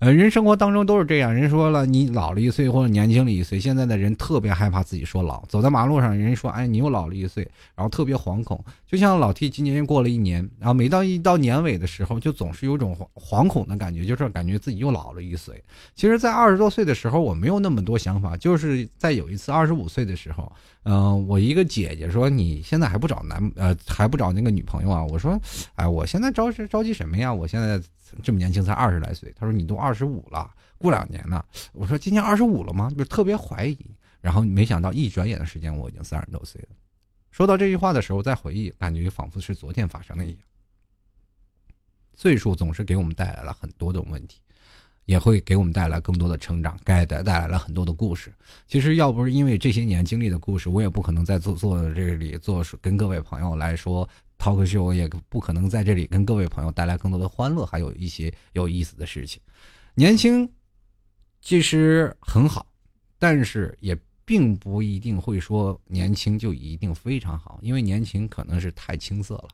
[0.00, 1.32] 呃，人生活当中都是这样。
[1.32, 5.44] 人说了，你老了一岁或者年轻了一岁，现在的人特别害怕自己说老。
[5.44, 8.64] 走在马路上，人说，哎，你又老了一岁，然后特别惶恐。
[8.86, 15.62] 就像老 T 今年过了一年，然后每到一到年尾的时候，就总是有种惶惶恐的感觉，就是感觉自己又老了一岁。
[15.94, 20.50] 其实，在二十多岁的时候，我没有那么多想法，就是在有一次二十五岁的时候，
[20.84, 25.04] 嗯，我一个姐姐说，你现在还不找男，呃，还不找那个女朋友啊？
[25.04, 25.38] 我说，
[25.74, 27.34] 哎，我现在着着急什么呀？
[27.34, 27.78] 我现在。
[28.22, 31.44] 这么年轻才二十来岁，他说你都二十五了，过两年呢。
[31.72, 32.90] 我说今年二十五了吗？
[32.96, 33.78] 就特别怀疑。
[34.20, 36.68] 然后没想到一转眼的时间，我已经三十多岁了。
[37.30, 40.38] 说到这句话的时候，再回忆，感觉仿佛是昨天发生的一样。
[42.14, 44.40] 岁数总是给我们带来了很多的问题，
[45.10, 48.32] 也会给我们带来更多的成长，该带带来了很多的故事。
[48.68, 54.08] 其实要不是因为这些年经历的故事，我也不可能在做做这里做跟各位朋友来说。
[54.38, 59.38] 涛哥秀也不可能在这里跟各位朋友带来更多的欢乐，还有一些有意思的事情。
[59.94, 60.50] 年轻
[61.42, 62.64] 其实很好，
[63.18, 63.94] 但是也
[64.24, 69.48] 并不一定会说年轻就一定非常好，因为年轻可能是太青涩了。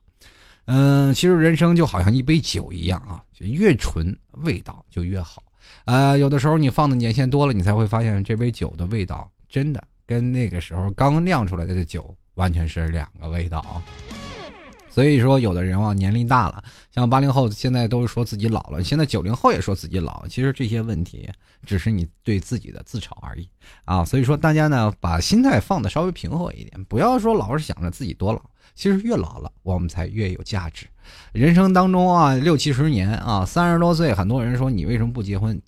[0.66, 5.42] 嗯，其实人生就好像一杯酒一样啊，就越纯味道就越好。
[5.84, 13.82] 呃，有的时候你放的年限多了，你才会发现这杯酒的味道真的跟那个时候刚酿出来的酒完全是两个味道。
[14.88, 20.26] 所以说，有的人啊，年龄大了，像八零后现在都说自己老了，现在九零后也说自己老。
[20.26, 21.28] 其实这些问题
[21.66, 23.46] 只是你对自己的自嘲而已
[23.84, 24.02] 啊。
[24.02, 28.40] 所以说，大家呢把心态放的稍微平和一点，不要说老是想着自己多老。
[28.76, 30.86] 其实越老了，我们才越有价值。
[31.32, 35.60] 人生当中啊，六七十年啊，三十多岁，很多人说你为什么不结婚？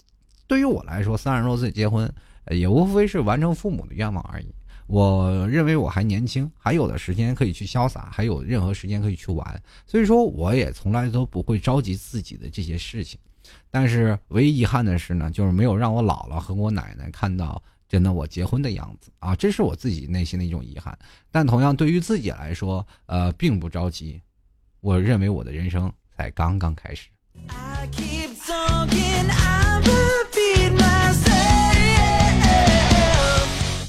[0.47, 2.09] 对于我来说，三十多岁结婚
[2.51, 4.47] 也无非是完成父母的愿望而已。
[4.87, 13.19] 我认为我还年轻，还有的时间可以去潇洒，还有任何时间可以去玩，所以说我也从来都不会着急自己的这些事情。
[13.71, 20.97] 但是唯一遗憾的是呢，就是没有让我姥姥和我奶奶看到真的我结婚的样子啊，这是我自己内心的一种遗憾。
[21.31, 24.21] 但同样对于自己来说，呃，并不着急。
[24.81, 27.09] 我认为我的人生才刚刚开始。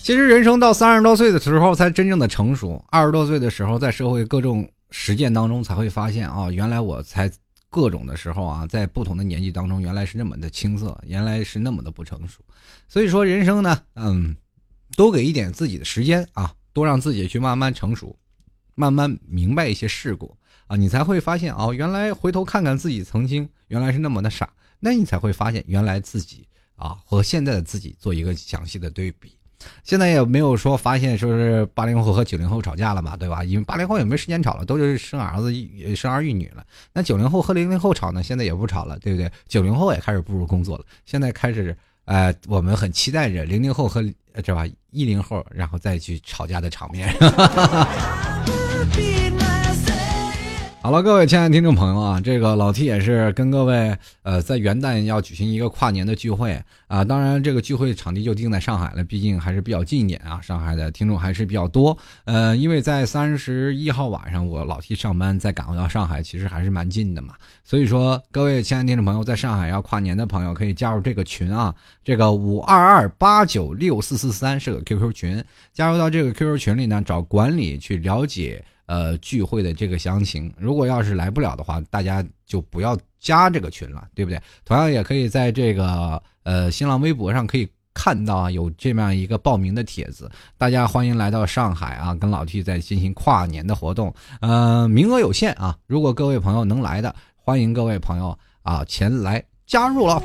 [0.02, 7.30] 其实人生到三十多岁的时候才真正的成熟，二十多岁的时候在社会各种实践当中才会发现啊，原来我才
[7.70, 12.44] 各种的时候啊，在不同的年纪当中原来是那么的青涩，原来是那么的不成熟。
[12.88, 14.36] 所以说人生呢，嗯，
[14.98, 18.18] 多给一点自己的时间啊，多让自己去慢慢成熟，
[18.74, 20.36] 慢慢明白一些事故
[20.68, 29.39] 啊，你才会发现哦，原来回头看看自己曾经原来是那么的傻，那你才会发现原来自己啊和现在的自己做一个详细的对比。
[29.84, 33.44] 现在也没有说发现说是八零后和九零后吵架了嘛，对吧？
[33.44, 35.52] 因为八零后也没时间吵了，都是生儿子、
[35.96, 36.64] 生儿育女了。
[36.94, 39.30] 那九零后和零零后吵呢，现在也不吵了，对不对？
[39.48, 44.04] 九零后也开始步入工作了，现在开始，呃，我们很期待着零零后和
[44.44, 47.14] 这吧一零后，然后再去吵架的场面。
[50.82, 57.04] 好了，各位亲爱的听众朋友啊，这个老 T 也是跟各位呃，在元旦要举行一个跨年的聚会啊。
[57.04, 60.40] 当然，这个聚会场地就定在上海了，毕竟还是比较近一点啊。
[60.40, 61.96] 上海的听众还是比较多。
[62.24, 67.34] 呃，因为在三十一号晚上，我老 T 上班再赶回到上海，其实还是蛮近的嘛。
[67.66, 78.64] 所以说，各位亲爱的听众朋友，在上海要跨年的朋友可以加入这个群啊，这个五二二八九六四四三是个 QQ 群，加入到这个 QQ 群里呢，找管理去了解。
[78.90, 84.42] 呃，聚会的这个详情，如果要是来不了的话，大家就不要加这个群了，对不对？
[84.66, 100.20] 同样也可以在这个呃新浪微博上可以看到啊，有这么样一个报名的帖子，大家欢迎来到上海啊，跟老 T 在进行跨年的活动，呃，名额有限啊，如果各位朋友能来的，欢迎各位朋友啊前来加入了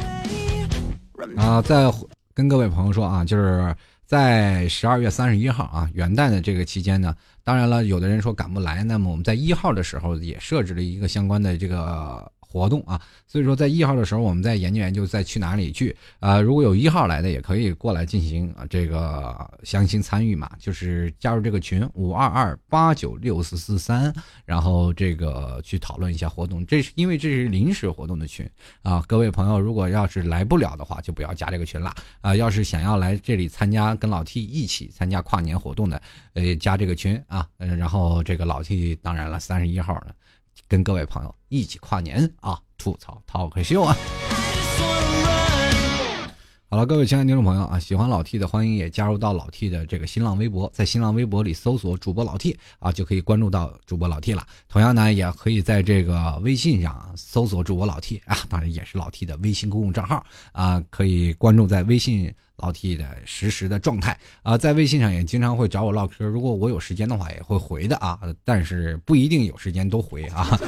[1.37, 1.92] 啊，再
[2.33, 7.14] 跟各位朋友说啊，就是在十二月三十一号啊，元旦的这个期间呢。
[7.45, 12.33] 当然了，有的人说赶不来，那么我们在一号的时候也设置了一个相关的这个。
[12.55, 16.40] 活动啊，所以说在一号的时候，我们再研究研究再去哪里去啊。
[16.40, 24.14] 如果有一号来的，也可以过来进行啊这个详情参与嘛，就是加入这个群五二二八九六四四三，
[24.45, 26.64] 然后这个去讨论一下活动。
[26.64, 28.49] 这是因为这是临时活动的群
[28.83, 32.37] 啊，各位朋友如果要是来不了的话，就不要加这个群了啊。
[32.37, 36.01] 要是想要来这里参加跟老 T 一起参加跨年活动的，
[36.35, 40.14] 呃，加这个群啊，嗯，然后这个老 T 当然了，三十一号呢。
[40.69, 43.97] 跟各位朋友一起跨年啊，吐槽 talk 秀啊！
[46.75, 54.45] 好了，各位亲爱的听众朋友啊，喜欢老 T 的欢迎也加入到老 T 的这个新浪微博，在新浪微博里搜索主播老 T 啊，就可以关注到主播老 T 了。
[54.69, 70.59] 同样呢，也可以在这个微信上搜索主播老 T 啊，当然也是老 T 的微信公众账号啊，可以关注在微信老 T 的实时的状态啊，在微信上也经常会找我唠嗑，如果我有时间的话也会回的啊，但是不一定有时间都回啊。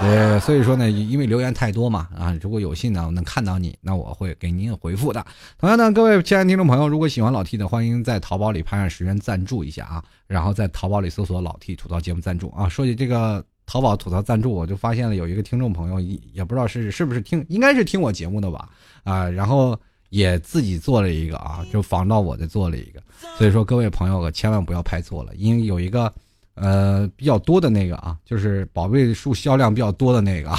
[0.02, 5.22] 呃，所以说呢，因为留言太多嘛，啊，如果有幸呢能看到你，那我会给您回复的。
[5.58, 12.66] 同样呢，各位亲爱的听众朋友，如果喜欢老 T 的，欢迎在淘宝里拍上十元赞助一下啊，然后在淘宝里搜索老 T 吐槽节目赞助啊。
[12.66, 16.00] 说起这个淘宝吐槽赞助，我就发现了有一个听众朋友，
[16.32, 18.70] 也不知道是是不是听，应该是听我节目的吧，
[19.04, 23.02] 啊，然后也自己做了一个啊，就仿照我的做了一个。
[23.36, 26.10] 所以说各位朋友可千万不要拍错了，因为有一个。
[26.60, 30.58] 呃，比较多的那个啊，就是宝贝数销量比较多的那个啊，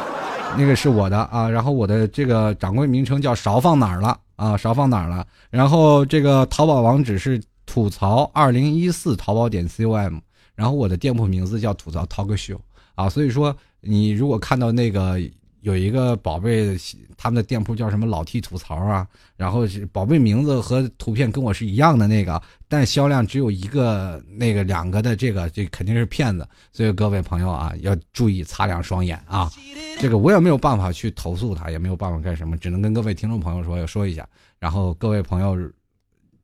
[0.56, 1.48] 那个是我的啊。
[1.48, 4.56] 然后我的这个掌柜名称叫勺放哪儿了啊？
[4.56, 5.26] 勺放哪儿了？
[5.50, 10.18] 然后这个淘宝网址是吐槽二零一四淘宝点 com，
[10.54, 12.58] 然后我的店铺名字叫吐槽 talk show
[12.94, 13.08] 啊。
[13.08, 15.20] 所以说，你如果看到那个。
[15.64, 16.76] 有一个宝贝，
[17.16, 29.50] 他们的店铺叫什么老 T 吐槽啊，然后宝贝名字和图片跟我是一样的那个，但销量只有一个那个两个的这个，这肯定是骗子，所以各位朋友啊，要注意擦亮双眼啊！
[29.98, 35.56] 这个我也没有办法去投诉他，也没有办法干什么，只能跟各位听众朋友说要说一下，然后各位朋友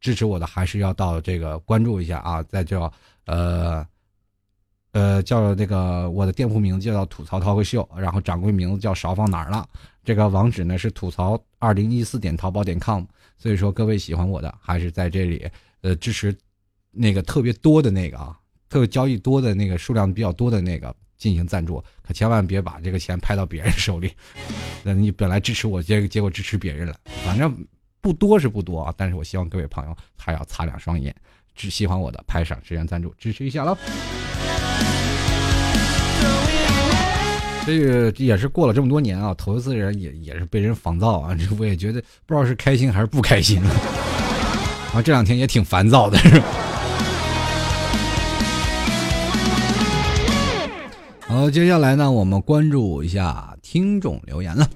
[0.00, 2.90] 支持我的还是要到这个关注一下啊，在叫
[3.26, 3.86] 呃。
[4.92, 9.68] 呃，叫那个我的店铺名字叫吐槽淘客秀，然后掌柜名字叫勺放哪儿了？
[10.02, 13.04] 这个网址呢是吐槽二零一四点淘宝点 com。
[13.36, 15.48] 所以说各位喜欢我的，还是在这里
[15.80, 16.36] 呃支持
[16.90, 24.12] 那个特别多的那个啊，特别交易多的那个数量比较多的那个进行赞助，可千万别把这个钱拍到别人手里。
[24.82, 27.66] 那你本来支持我，结结果支持别人了，反正
[28.00, 31.14] 不多是不多啊，但是我希望各位朋友还要擦亮双眼，
[31.60, 33.76] 只喜欢我的拍赏支援赞助支持一下喽。
[37.66, 43.60] 这个也是过了这么多年啊，头一次人也也是被人仿造啊，这我也觉得不知道是开心还是不开心。
[44.94, 46.46] 啊，这两天也挺烦躁的，是吧？
[51.28, 54.66] 好，接下来呢，我们关注一下听众留言了。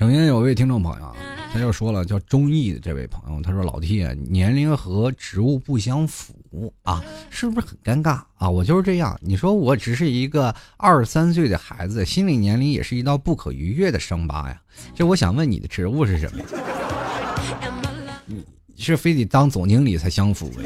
[0.00, 1.14] 首先有位听众朋友。
[1.52, 8.48] 他就说了，叫中意的这位朋友，他说：“老 T 啊，年龄和职务不相符啊，是不是很尴尬啊？
[8.48, 9.18] 我就是这样。
[9.20, 14.58] 你说我只是一个二三岁的孩子，心理年龄也是一道不可逾越的伤疤呀。
[14.94, 16.42] 这我想问你的职务是什么？
[18.26, 18.42] 你
[18.78, 20.62] 是非得当总经理才相符呗？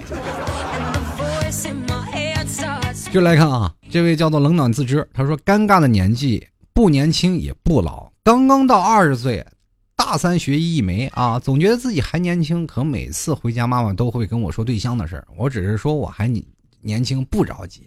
[3.11, 9.46] 就来看啊，这位叫做冷暖自知，他说：尴尬的年纪不年轻也不老，刚刚到二十岁。”
[9.96, 15.24] 大三学艺一枚啊，总觉得自己还年轻，可每次回家，妈妈都会跟我说对象的事儿。
[15.37, 16.42] 我只是说我还年
[16.82, 17.82] 年轻，不着急。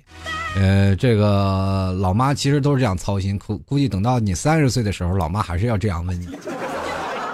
[0.56, 6.30] 呃，这个老妈其实都是这样操心，估估计等到你三十岁的时候，老妈还是要这样问你。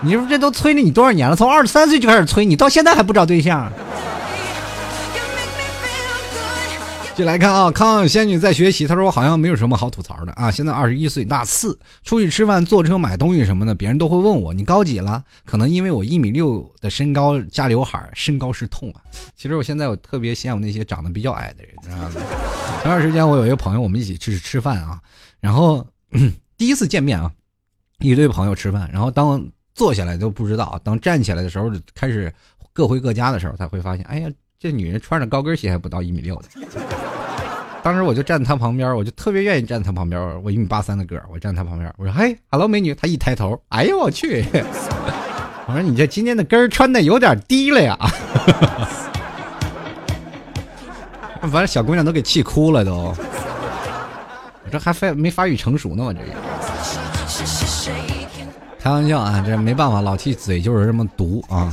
[0.01, 1.35] 你说这都催了你多少年了？
[1.35, 3.71] 从二十三岁就开始催你，到现在还不找对象。
[7.15, 8.87] 就来看啊，康仙女在学习。
[8.87, 10.49] 她说：“我好像没有什么好吐槽的啊。
[10.49, 15.23] 现在二十一岁，大四，出去吃饭、坐车、买东西什么的，别人都会问我你高几了？
[15.45, 19.01] 可能因为我一米六的身高加刘海，身高是痛啊。
[19.35, 22.11] 其实我现在我特别羡慕那些长得比较矮的人，知道吗？
[22.81, 24.99] 前段时间我有一个朋友，我们一起去吃饭啊，
[25.39, 25.85] 然后
[26.57, 27.31] 第一次见面啊，
[27.99, 32.33] 一堆朋友吃饭，然后当坐下来都不知道，等站起来的时候，开始
[32.73, 34.29] 各回各家的时候，才会发现，哎呀。”
[34.63, 36.43] 这女人穿着高跟鞋还不到一米六的，
[37.83, 40.41] 当时我就站在她旁边，我就特别愿意站她旁边。
[40.41, 44.41] 我一米八三的个儿，我站在她旁边，我说：“嘿，hello，美女。”她一抬头，哎呦我去！
[45.67, 47.99] 我说：“你这今天的跟儿穿的有点低了呀。
[51.43, 53.13] ”反正小姑娘都给气哭了都。
[54.63, 56.27] 我这还发没发育成熟呢，我这也。
[58.79, 61.69] 开玩笑啊，这没办法，老 T 嘴就是这么毒啊。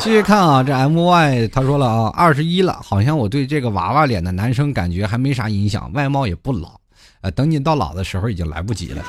[0.00, 6.80] 继续看啊，这 M Y 他说了啊，二十一了，好像我对这个娃娃脸的男生感觉还没啥影响，外貌也不老，
[7.20, 9.02] 呃，等你到老的时候已经来不及了。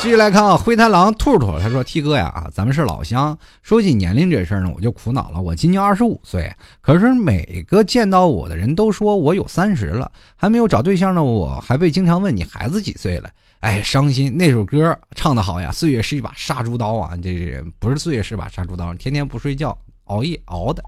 [0.00, 5.40] 继续来看啊，灰太狼兔兔他说：T 哥呀啊，咱们是老乡，说起年龄这事儿呢，我就苦恼了。
[5.40, 13.28] 我今年二十五岁，可是每个见到我的人都说我有三十了，还没有找对象呢，我还被经常问你孩子几岁了。
[13.60, 14.34] 哎，伤心！
[14.36, 19.76] 那首歌唱的好呀，岁月是一把杀猪刀啊，这不是岁月是把杀猪刀，天天不睡觉。
[20.08, 20.82] 熬夜熬的，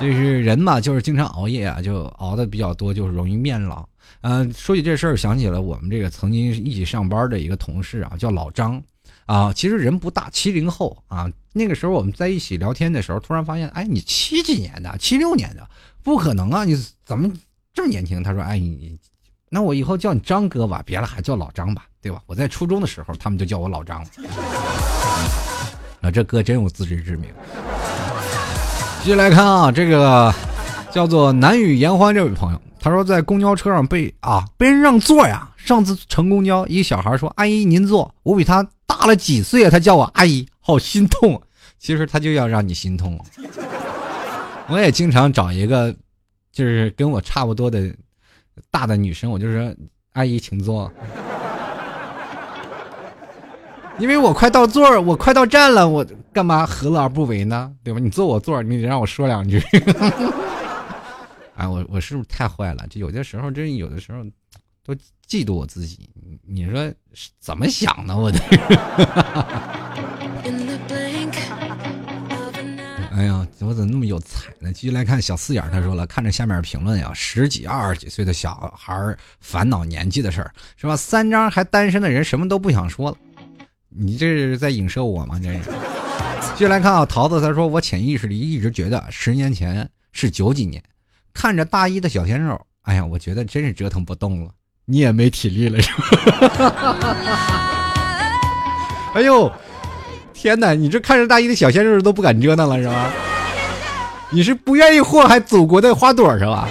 [0.00, 3.84] 就是人嘛，就是经常熬夜啊，就熬的比较多，就是容易面老。
[4.20, 8.82] 嗯，说起这事儿，想起了我们这个曾经一起上班的一个同事啊，叫老张
[9.26, 9.52] 啊。
[9.52, 11.30] 其实人不大，七零后啊。
[11.52, 14.96] 那个时候我们在一起聊天的时候，突然发现，哎，你七几年的？
[14.98, 15.66] 七六年的？
[16.02, 16.64] 不可能啊！
[16.64, 17.32] 你怎么
[17.72, 18.22] 这么年轻？
[18.22, 18.98] 他说，哎，你
[19.48, 22.20] 那我以后叫你张哥吧，别了，还叫老张吧，对吧？
[22.26, 24.04] 我在初中的时候，他们就叫我老张。
[26.06, 27.28] 啊，这哥真有自知之明。
[29.02, 30.32] 继续来看啊，这个
[30.92, 35.50] 叫做南语言欢这位朋友，他说在公交车上被啊被人让座呀。
[35.56, 41.42] 上次乘公交，一个小孩说：“阿姨您坐。”我比他大了几岁啊，他叫我阿姨，好心痛。
[41.80, 43.18] 其实他就要让你心痛。
[44.68, 45.92] 我也经常找一个
[46.52, 47.92] 就是跟我差不多的
[48.70, 49.74] 大的女生，我就说
[50.14, 50.88] ：“阿姨请坐。”
[53.98, 57.72] 因为我快到座儿，我快到站了，我干嘛何乐而不为呢？
[57.82, 58.00] 对吧？
[58.00, 59.58] 你坐我座儿，你得让我说两句。
[61.56, 62.86] 哎，我我是不是太坏了？
[62.88, 64.22] 就有的时候，真有的时候
[64.84, 64.94] 都
[65.26, 66.10] 嫉妒我自己。
[66.46, 66.92] 你说
[67.40, 68.14] 怎么想的？
[68.14, 68.38] 我的。
[73.12, 74.70] 哎呀，我怎么那么有才呢？
[74.70, 80.94] 继续来看小四眼，他说了，看着下面评论呀，十几、二十几岁的小孩烦恼年纪的事儿，是吧？
[80.94, 83.16] 三张还单身的人什么都不想说了。
[83.98, 85.40] 你这是在影射我吗？
[85.42, 85.60] 这是。
[86.54, 90.82] 继续来看啊，桃子他说，我潜意识里一直觉得十年前是九几年，
[91.34, 94.50] 看着大一的小鲜肉，哎呀，我觉得真是折腾不动了，
[94.84, 96.02] 你也没体力了，是吧？
[99.14, 99.50] 哎呦，
[100.32, 103.10] 天哪，你这看着大一的小鲜肉都不敢折腾了，是吧？
[104.30, 106.68] 你是不愿意祸害祖国的花朵是吧？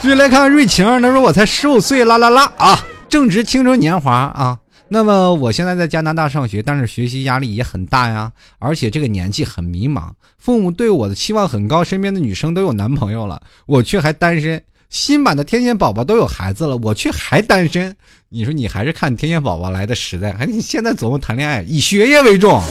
[0.00, 4.58] 继续来看瑞晴，他说我才十五岁，啦啦啦啊，正值青春年华啊。
[4.92, 14.62] 那么我现在在加拿大上学，但是学习压力也很大呀，而且这个年纪很迷茫，父母对我的期望很高，身边的女生都有男朋友了，我却还单身。
[14.90, 17.96] 新版的天线宝宝都有孩子了，我却还单身。
[18.28, 22.62] 你说你还是看天线宝宝来的实在，还你现在琢磨谈恋爱，以学业为重。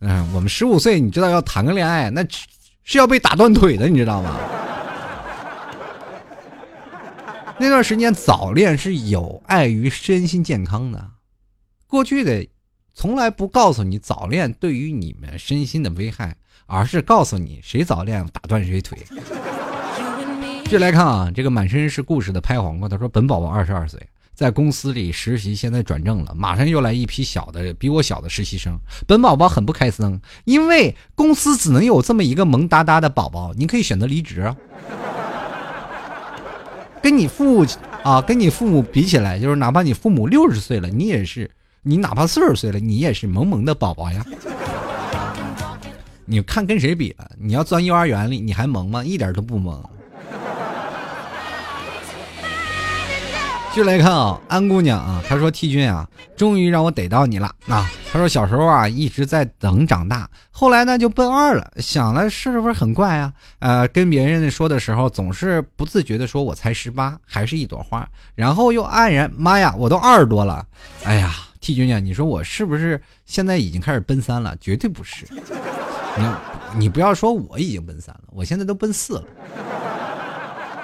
[0.00, 2.24] 嗯，我们十五岁，你知道要谈个恋爱，那
[2.84, 4.38] 是要被打断腿的，你知道吗？
[7.58, 11.10] 那段时间早恋是有碍于身心健康的，
[11.86, 12.46] 过去的
[12.92, 16.36] 从来不告诉你早恋对于你们身心的危害，
[16.66, 18.98] 而是告诉你谁早恋打断谁腿。
[20.66, 23.98] 这来看啊，这个满身是故事的拍黄瓜，他说本宝宝二十二岁，
[24.34, 34.54] 在公司里实习，现在转正了，马上又来一批小的比我小的实习生，本宝宝很不开心，因为公司只能有这么一个萌哒哒的宝宝，你可以选择离职。
[37.06, 37.64] 跟你父母
[38.02, 41.48] 啊，跟你父母比起来，就是哪怕你父母六十岁了，你也是，
[41.82, 44.26] 你哪怕四十岁了，你也是萌萌的宝宝呀。
[46.24, 47.30] 你看跟谁比了？
[47.38, 49.04] 你要钻幼儿园里，你还萌吗？
[49.04, 49.80] 一点都不萌。
[53.76, 63.30] 就来看啊，安姑娘啊，她说：“T 君啊，终于让我逮到你了。”啊，她说小时候啊一直在等长大，后来呢就奔二了，想了是不是很怪啊？
[63.58, 70.64] 呃，跟别人说的时候总是不自觉的说我才十八，还是一朵花，然后又黯然，妈呀，我都二十多了。
[71.04, 74.56] 哎呀，T 君呀，你说我是不是现在已经开始奔三了？
[74.58, 75.26] 绝对不是。
[76.16, 76.26] 你
[76.78, 79.24] 你不要说我已经奔三了，我现在都奔四了。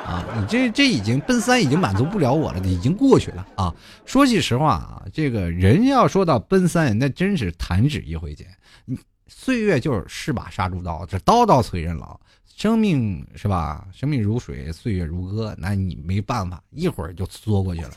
[0.05, 3.72] 啊，你这这已经奔三已经满足不了我了，已经过去了啊！
[4.05, 8.46] 说句实话啊，这个人要说到奔三，那真是弹指一挥间。
[8.84, 8.98] 你
[9.28, 12.18] 岁月就是是把杀猪刀，这刀刀催人老。
[12.55, 13.86] 生命是吧？
[13.92, 17.90] 生命如水，岁月如歌，那你没办法，一会儿就缩过去了。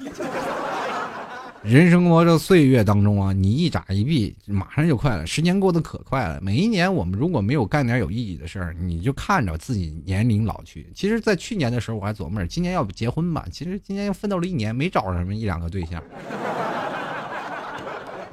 [1.65, 5.25] 人生活这岁月当中啊，你一眨一闭，马上就快了。
[5.25, 6.39] 时间过得可快了。
[6.39, 10.87] 每一年我们如果没有干点有意义的事儿，你就看着自己年龄老去。
[10.93, 13.47] 其实，在去年的时候，我还琢磨着 今年要不结婚吧。
[13.51, 16.01] 其实今年又奋斗了一年，没找着什么一两个对象，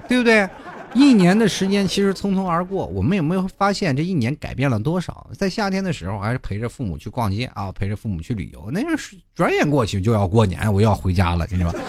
[0.07, 0.47] 对不对？
[0.93, 5.26] 一年的时间其实匆匆而过，我们有没有发现这一年改变了多少？
[5.33, 11.80] 在夏天的时候，还是陪着父母去逛街啊，陪着父母去旅游，那是转眼过去就要过年，我要回家了，知道吧？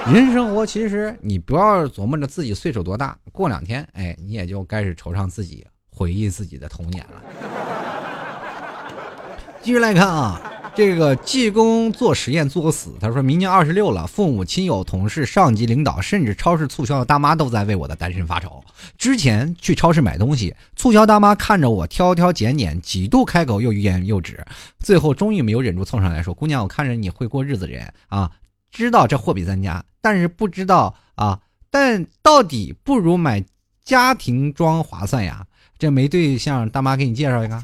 [0.10, 7.22] 人生活其实你不要琢磨着自己岁数多大，过两天，哎，你也就开始惆怅自己，回忆自己的童年了。
[9.62, 10.40] 继续来看啊，
[10.74, 18.64] 这个济公做实验作死，他说明年二十六了，父母亲友同事上级领导，甚至超市促销的大妈都在为我的单身发愁。
[18.96, 24.42] 之前去超市买东西，促销大妈看着我挑挑拣拣，几度开口又欲言又止，
[24.78, 28.30] 最后终于没有忍住凑上来说：“姑娘，我看着你会过日子人啊。”
[28.70, 31.40] 知道这货比三家，但是不知道啊，
[31.70, 33.44] 但到底不如买
[33.84, 35.46] 家庭装划算呀。
[35.78, 37.62] 这没对象，大妈给你介绍一个。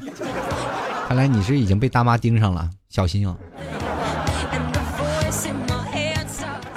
[1.07, 3.37] 看来你是已经被大妈盯上了，小心啊！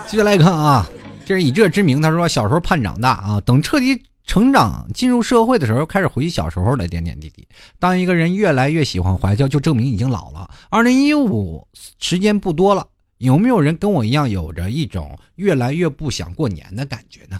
[0.06, 0.86] 接下来看啊，
[1.24, 7.48] 这是以这之名，他说小时候盼长大啊，等彻底成长进入社会的时候，开始回忆小时候的点点滴滴。
[7.78, 10.48] 当一个人越来越喜欢怀旧，就证明已经老了。
[10.68, 11.66] 二零一五
[11.98, 12.86] 时间不多了，
[13.20, 17.38] 有没有人跟我一样，有着一种越来越不想过年的感觉呢？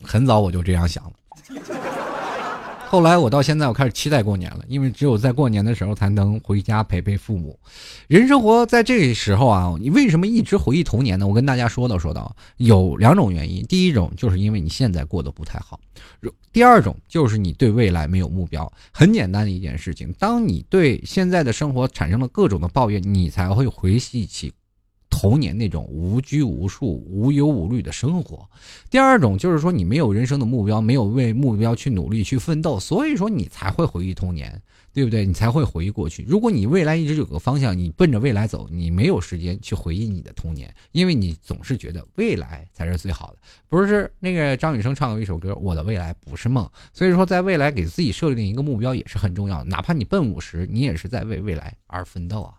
[0.00, 1.12] 很早我就这样想了，
[2.96, 7.60] 后来我到现在我开始期待过年了，因为只有在过年的时候才能回家陪陪父母。
[8.08, 11.26] 人生活在这个时候啊，你为什么一直回忆童年呢？
[11.26, 13.62] 我跟大家说道说道，有两种原因。
[13.66, 15.78] 第一种就是因为你现在过得不太好，
[16.50, 18.72] 第二种就是你对未来没有目标。
[18.90, 24.54] 很简单的一件事情，当你对现在的生活产生了各种的抱怨，你才会回忆起。
[25.18, 28.46] 童年那种无拘无束、无忧无虑的生活，
[28.90, 34.60] 第二种就是说你没有人生的目标，没有为目标去努力去奋斗，所以说你才会回忆童年，
[34.92, 35.24] 对不对？
[35.24, 36.22] 你才会回忆过去。
[36.28, 43.38] 如果你未来一直有个方向，你奔着未来走，你没有时间去回忆你的童年，因为你总是觉得未来才是最好的。
[43.70, 46.62] 不是那个张雨生唱过一首歌《我的未来不是梦》，
[46.92, 52.52] 所以说在未来给自己设定一个目标也是很重要的，哪怕你奔五十，你也是在为未来而奋斗啊。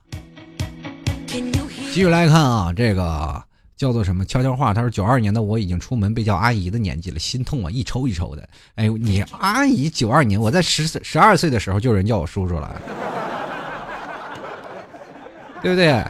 [1.97, 3.41] 继续来看啊，这个
[3.75, 4.71] 叫做什么悄悄话？
[4.71, 8.47] 他说九二年的我已经出门被叫阿姨的年纪了，心痛啊，一抽一抽的。
[8.75, 12.79] 哎呦，你阿姨九二年，我在十十二岁的时候就有人叫我叔叔了，
[15.63, 16.05] 对不对？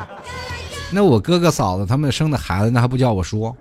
[0.91, 3.55] 那我哥哥嫂子他们生的孩子，那还不叫我叔？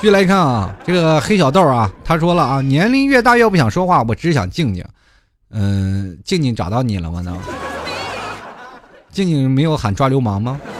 [0.00, 4.84] 继续来看啊，这个黑小豆啊，他说了啊，年龄越大越不想说话，我只想静静。
[5.50, 7.20] 嗯，静静找到你了吗？
[7.20, 7.36] 呢？
[9.12, 10.58] 静静没有喊抓流氓吗？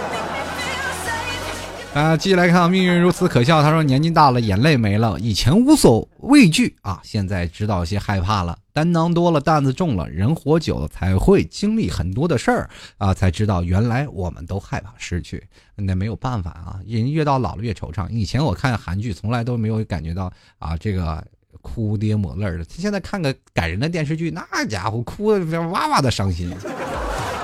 [1.93, 3.62] 啊，继续来看，命运如此可笑。
[3.62, 8.57] 他说：“年纪大了，眼泪没了，以前无所畏惧啊，现在知道些害怕了。
[8.72, 15.47] 担当多了，担子重了，人活久了才会经历很多的事儿啊，才知道原来我们都害怕失去。
[15.76, 18.09] 那没有办法啊，人越到老了越惆怅。
[18.09, 21.22] 以前我看韩剧，从来都没有感觉到啊，这个
[21.61, 22.64] 哭爹抹泪的。
[22.70, 26.51] 现在看个感人的电视剧，那家伙哭的哇哇的伤心。”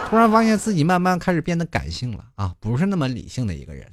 [0.08, 3.86] 突然发现自己慢慢开始变得感性了啊，不是那么理性的一个人。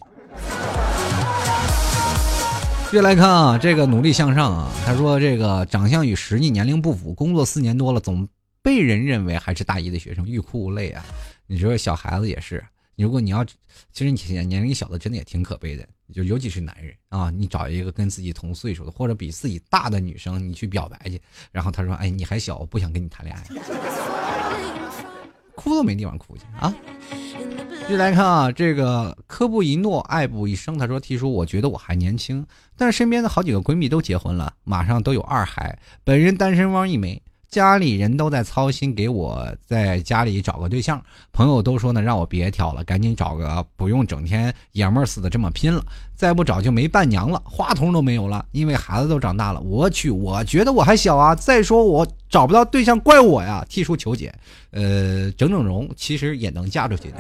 [2.90, 8.26] 接来看啊，这个努力向上啊，他说这个长相与实际年龄不符，工作四年多了，总
[8.62, 11.04] 被人认为还是大一的学生，欲哭无泪啊。
[11.48, 12.64] 你说小孩子也是，
[12.96, 24.15] 如果你要，其实你年年龄小的真的也挺可悲的，就尤其是男人啊，你找一个跟自己同岁数的或者比自己大的女生，你去表白去，然后他说，哎，你还小，我不想跟你谈恋爱。
[25.56, 26.74] 哭都没地方哭去啊！
[27.88, 30.78] 继续来看啊，这个科布一诺，爱不一生。
[30.78, 32.46] 他说提出，我觉得我还年轻，
[32.76, 41.02] 但是身边的好几个闺蜜都结婚了，马上都有二孩，本人单身汪一枚。”家里人都在操心，给我在家里找个对象。
[41.32, 45.84] 朋友都说呢，让我别挑了，赶紧找个，不用整天爷们似的这么拼了。
[46.16, 49.60] 再不找就没伴娘了，花童都没有了，因为孩子都长大了。
[49.62, 51.36] 我去，我觉得我还小啊。
[51.36, 53.66] 再说我找不到对象，怪我呀。
[53.70, 54.34] 替叔求解，
[54.72, 57.18] 呃，整整容其实也能嫁出去的，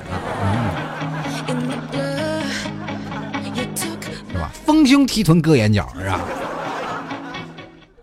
[4.31, 4.51] 是吧？
[4.65, 6.21] 丰胸提臀割眼角，是吧？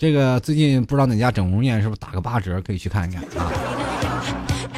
[0.03, 3.53] 这个最近不知道哪家整容院是不是打个八折，可以去看一看啊。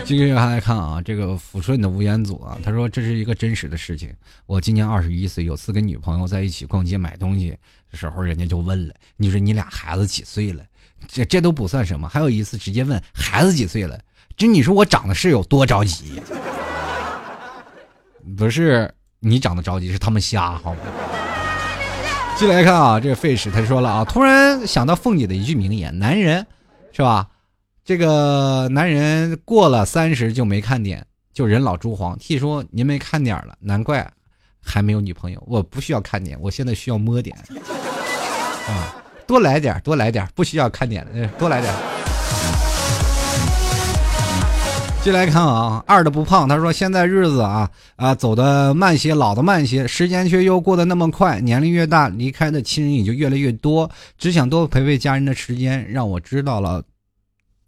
[0.04, 4.12] 继续来看啊，这个抚顺的吴彦祖啊，他说这是一个真实的事情。
[4.44, 7.56] 我今年二十一岁，有次跟女朋友在一起逛街买东西
[7.90, 10.62] 的时候，人家就问了：“你说你俩孩子几岁了？”
[11.08, 13.98] 这这都不算什么，还有一次直接问孩子几岁了，
[14.36, 16.20] 这你说我长得是有多着急？
[18.36, 20.80] 不是你长得着急，是他们瞎好吗？
[22.36, 26.44] 进来看啊，这个费时他说了啊，突然想到凤姐的一句名言：“男人，
[26.92, 27.28] 是吧？
[27.84, 32.18] 这个男人过了三十就没看点，就人老珠黄。
[32.18, 34.06] 替说：“您没看点了，难怪
[34.60, 35.42] 还没有女朋友。
[35.46, 37.36] 我不需要看点，我现在需要摸点
[38.68, 41.72] 啊，多来点，多来点，不需要看点的，多来点。”
[45.04, 46.48] 进来看啊，二的不胖。
[46.48, 51.42] 他说：“现在日子啊啊走的慢些，老的慢些，时间却又过得那么快。
[51.42, 53.90] 年龄越大，离开的亲人也就越来越多。
[54.16, 56.82] 只想多陪陪家人的时间，让我知道了，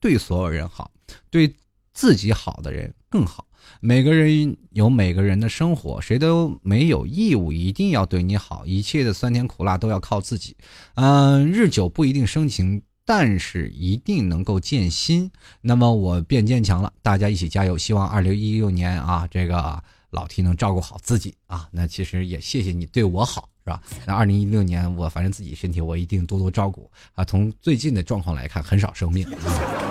[0.01, 0.91] 对所有人好，
[1.28, 1.55] 对
[1.93, 3.45] 自己好的人更好。
[3.80, 8.64] 每个人有每个人的生活，谁都没有义务一定要对你好。
[8.64, 10.57] 一切的酸甜苦辣都要靠自己。
[10.95, 15.31] 嗯，日久不一定生情。”但是一定能够建心，
[15.61, 17.79] 那么我变坚强了，大家一起加油！
[17.79, 19.81] 希望二零一六年啊，这个
[20.11, 21.69] 老 T 能照顾好自己啊。
[21.71, 23.81] 那其实也谢谢你对我好，是吧？
[24.05, 27.25] 那二零一六年我反正自己身体我一定多多照顾啊。
[27.25, 29.25] 从最近的状况来看，很少生病。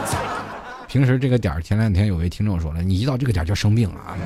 [0.90, 4.18] 平时这个点儿，前两天有位听众说了，你一到这个点儿就生病了啊。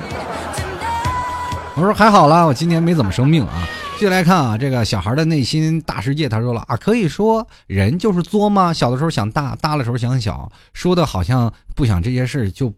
[1.76, 3.68] 我说还好啦，我今年没怎么生病啊。
[4.00, 8.72] 继续来看啊，这个小孩的内心大世界，他说了啊，可以说人就是作吗？
[8.72, 12.72] 小的时候想大，大的时候想小，说的好像不想这些事就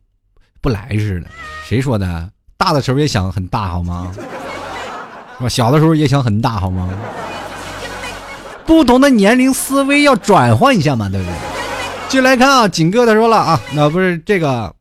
[0.61, 1.29] 不来似的。
[1.65, 2.29] 谁说的？
[2.57, 4.13] 大的时候也想很大好吗？
[4.13, 5.49] 是吧？
[5.49, 6.91] 小的时候也想很大好吗？
[8.67, 11.35] 不同的年龄思维要转换一下嘛，对不对？
[12.09, 14.75] 继续来看啊，景哥他说了啊，那不是这个，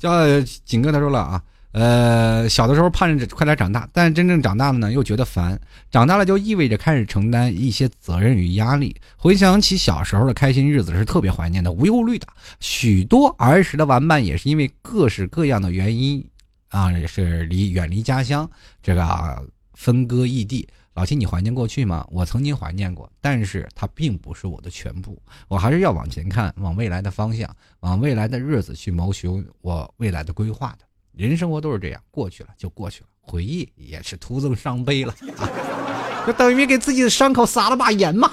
[0.00, 0.18] 叫
[0.64, 1.40] 景哥他说了啊。
[1.74, 5.60] 呃，小的时候盼着快点长大，但真正长大了呢，又觉得烦。
[5.90, 8.94] 长大了就意味着开始承担一些责任与压力。
[9.16, 12.28] 回想起小时候的开心日子，是特别怀念的，无忧虑的。
[12.60, 16.24] 许多儿时的玩伴也是因为各式各样的原因
[16.68, 18.48] 啊，也是离远离家乡，
[18.80, 20.68] 这个分割异地。
[20.94, 22.06] 老七，你怀念过去吗？
[22.08, 25.20] 我曾经怀念过，但是它并不是我的全部。
[25.48, 30.84] 我还是要往前看，往未来的方向，往未来的日子去谋求我未来的规划的。
[31.16, 36.24] 人生活都是这样，过去了就过去了，回忆也是徒增伤悲了啊！
[36.26, 38.32] 就等于给自己的伤口撒了把盐嘛。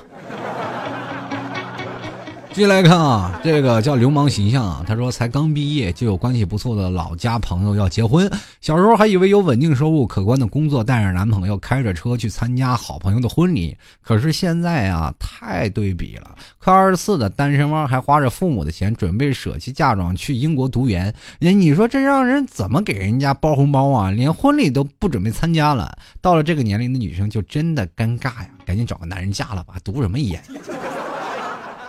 [2.53, 8.29] 继续来看啊，这个叫流氓形象啊，他说才刚毕业就有关系不错的老家朋友要结婚，
[8.59, 13.77] 小时候还以为有稳定收入、可观的工作，带着男朋友开着车去参加好朋友的婚礼。
[14.01, 24.11] 可是现在啊，太对比了，快二十四的单身汪还花着父母的钱准备舍弃嫁妆去英国读研，人你说这让人怎么给人家包红包啊？
[24.11, 25.97] 连婚礼都不准备参加了。
[26.19, 30.43] 到了这个年龄的女生就真的尴尬呀，赶紧找个男人嫁了吧，读什么研？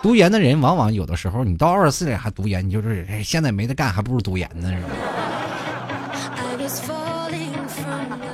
[0.02, 4.88] 读研的人往往有的时候，你到二十四岁还读研，你就是现在没得干，还不如读研呢，是吧？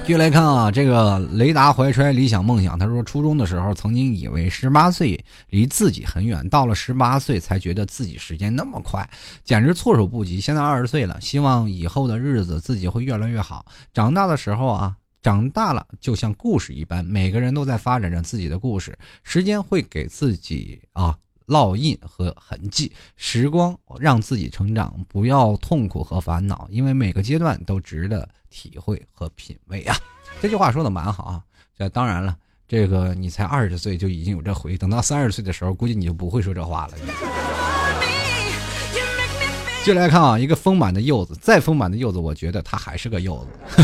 [0.06, 9.06] 继续来看啊，这个雷达怀揣理想梦想，他说初中的时候曾经以为十八岁离自己很远，到了十八岁才觉得自己时间那么快，
[9.44, 10.40] 简直措手不及。
[10.40, 13.66] 现在二十岁了，希望以后的日子自己会越来越好。
[13.92, 21.14] 长大的时候啊，长大了就像故事一般，每个人都在发展着自己的故事，时间会给自己啊。
[21.48, 29.96] 烙印和痕迹，时光让自己成长，不要痛苦和烦恼，因为每个阶段都值得体会和品味啊！
[30.42, 31.42] 这句话说的蛮好啊。
[31.76, 32.36] 这当然了，
[32.66, 37.37] 这个你才二十岁就已经有这回，等到三十岁的时候，估计你就不会说这话了。
[39.84, 43.82] 接来看啊，一个丰满的柚子，再丰满的柚子，我觉得它还是个柚子。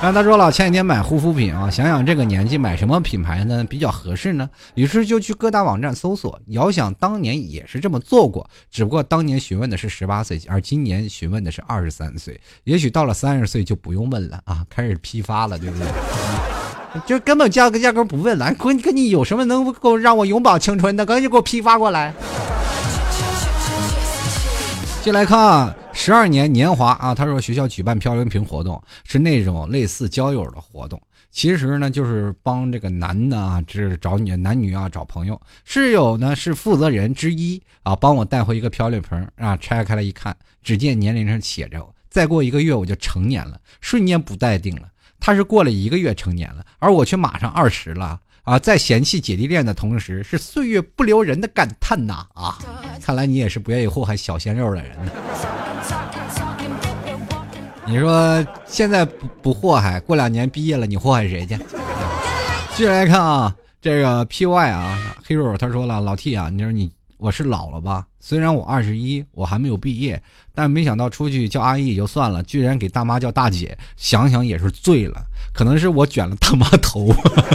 [0.00, 4.48] 然后他说了，前几天买护肤品啊，想想这个年纪买什么品牌呢比较合适呢？
[4.74, 6.38] 于是就去各大网站搜索。
[6.48, 12.40] 遥想当年也是这么做过，只不过当年询问的是十八岁，而今年询问的是二十三岁。
[12.62, 15.88] 也许到了三十岁就不用问了啊，开始批发了，对不对？
[17.04, 22.14] 就根本价格价格不问了，跟跟你有什么能够让我永葆青春的，赶紧给我批发过来。
[25.04, 30.98] 进来看，十二年年华啊，他说学校举办漂流瓶活动是那种类似交友的活动，
[31.30, 35.38] 其实呢就是帮这个男的啊，是找女男女啊找朋友。
[35.66, 44.88] 室友呢是负责人之一啊，帮我带回一个漂流瓶啊，拆开来一看，只见年龄上写着再过一个月我就成年了，瞬间不待定了。
[45.20, 48.18] 他是过了一个月成年了，而我却马上二十了。
[48.44, 52.26] 啊，在嫌弃姐弟恋的同时，是岁月不留人的感叹呐！
[52.34, 52.58] 啊，
[53.02, 55.10] 看来你也是不愿意祸害小鲜肉的人呢。
[57.86, 61.56] 你说现在不不祸害，过两年毕业了，你祸害谁去？
[62.76, 66.90] 继续来看啊，这个 P Y 啊，Hero 他说了，老 T 啊，你说你
[67.24, 68.06] 我是老了吧？
[68.20, 70.22] 虽然我二十一，我还没有毕业，
[70.54, 75.24] 但没想到出去叫阿姨也就算了，居然给大妈叫大姐，想想也是醉了。
[75.54, 77.08] 可能是我卷了大妈头。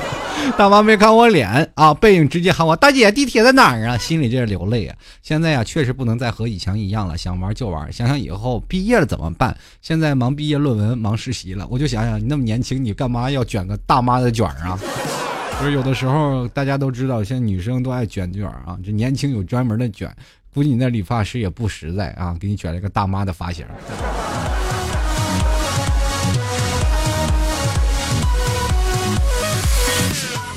[0.57, 3.95] 大妈没看我脸啊，背影直接喊我大姐，地铁在哪儿啊？
[3.95, 4.97] 心里这是流泪啊！
[5.21, 7.93] 现在呀，确实不能再和以前一样了，想玩就玩。
[7.93, 9.55] 想想以后毕业了怎么办？
[9.83, 14.79] 现在忙毕业论文，忙实习了，我就想想，你那么年轻，你干嘛要卷个大妈的卷啊？
[15.59, 20.09] 就是有的时候大家都知道，现在女生都爱卷卷啊，这年轻有专门的卷，
[20.53, 23.65] 估计你那理发师也不实在啊，给你卷了个大妈的发型。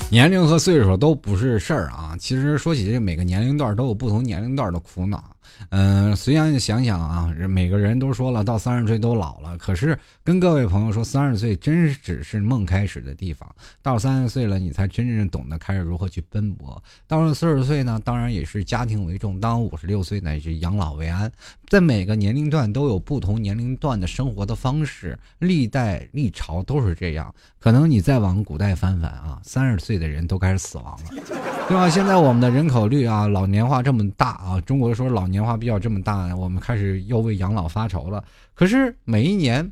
[0.08, 2.14] 年龄和岁数都不是事儿啊！
[2.20, 5.24] 其实说起这每个年龄段都有不同年龄段的苦恼。
[5.70, 13.48] 嗯，虽然想想啊，每个人都说了到三十岁都老了，可是跟各位朋友说，三十岁真是只是梦开始的地方。
[13.80, 16.82] 到三十岁了，你才真正懂得开始如何去奔波。
[17.06, 21.30] 到了四十岁呢，当然也是家庭为重；当五十六岁呢，是养老为安。
[21.68, 27.34] 在每个年龄段都有不同年龄段的生活的方式，历代历朝都是这样。
[27.62, 31.22] 可能你再往古代翻翻啊，三十岁的人都开始死亡了，
[31.68, 31.88] 对吧？
[31.88, 38.24] 现在我们的人口率啊，老年化这么大啊，中国说老年化比较这么大，我们开始要为养老发愁了。
[38.52, 39.70] 可是每一年，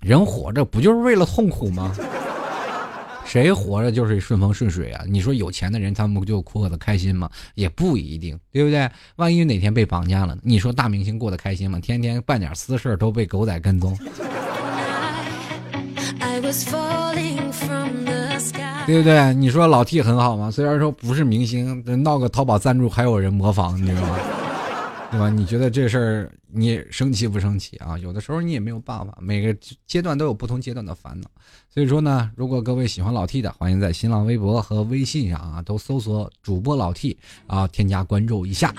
[0.00, 1.94] 人活着不就是为了痛苦吗？
[3.26, 5.04] 谁活着就是顺风顺水啊？
[5.06, 7.28] 你说有钱的人他们不就过得开心吗？
[7.54, 8.90] 也不一定，对不对？
[9.16, 11.78] 万一哪天被绑架了，你说大明星过得开心吗？
[11.78, 13.94] 天天办点私事都被狗仔跟踪，
[18.86, 19.34] 对不对？
[19.34, 20.50] 你说老 T 很好吗？
[20.50, 24.16] 虽然说不是明星，闹个淘宝赞助还有人模仿，你知道吗？
[25.10, 25.30] 对吧？
[25.30, 27.96] 你觉得这事儿你生气不生气啊？
[27.98, 31.30] 有的时候你也没有办法，每个阶段都有不同阶段的烦恼。
[31.68, 38.74] 所以说呢，如果各位喜欢老 T 的，欢迎在新浪微博和微信上啊都搜索主播老 T 啊，添加关注一下。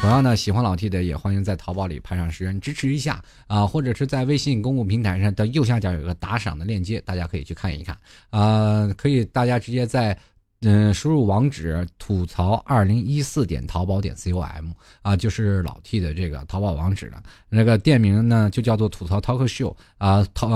[0.00, 7.96] 同样呢，喜欢老 T 的也欢迎在淘宝里拍上十元支持一下啊，或者是在微信公共平台上的右下角有个打赏的链接，大家可以去看一看
[8.30, 10.18] 啊，可以大家直接在。
[10.62, 17.22] 嗯，输入网址吐槽二零一四点淘宝点 com 啊，就是老 T 的这个淘宝网址了。
[17.48, 20.50] 那个店名呢，就叫做吐槽 talk show 啊，淘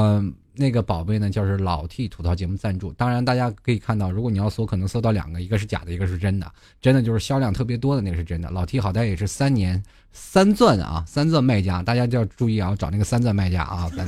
[0.57, 2.93] 那个宝贝呢，就是老 T 吐槽节目赞助。
[2.93, 6.47] 当然，大家可以看到，如果你要搜，可能搜到两个，一个是假的，一个是真的。
[6.83, 8.51] 真的就是销量特别多的那个是真的。
[8.51, 9.83] 老 T 好歹也是三年
[10.13, 14.07] 三钻啊，三钻卖家，大家就要注意啊，找那个三钻卖家啊，三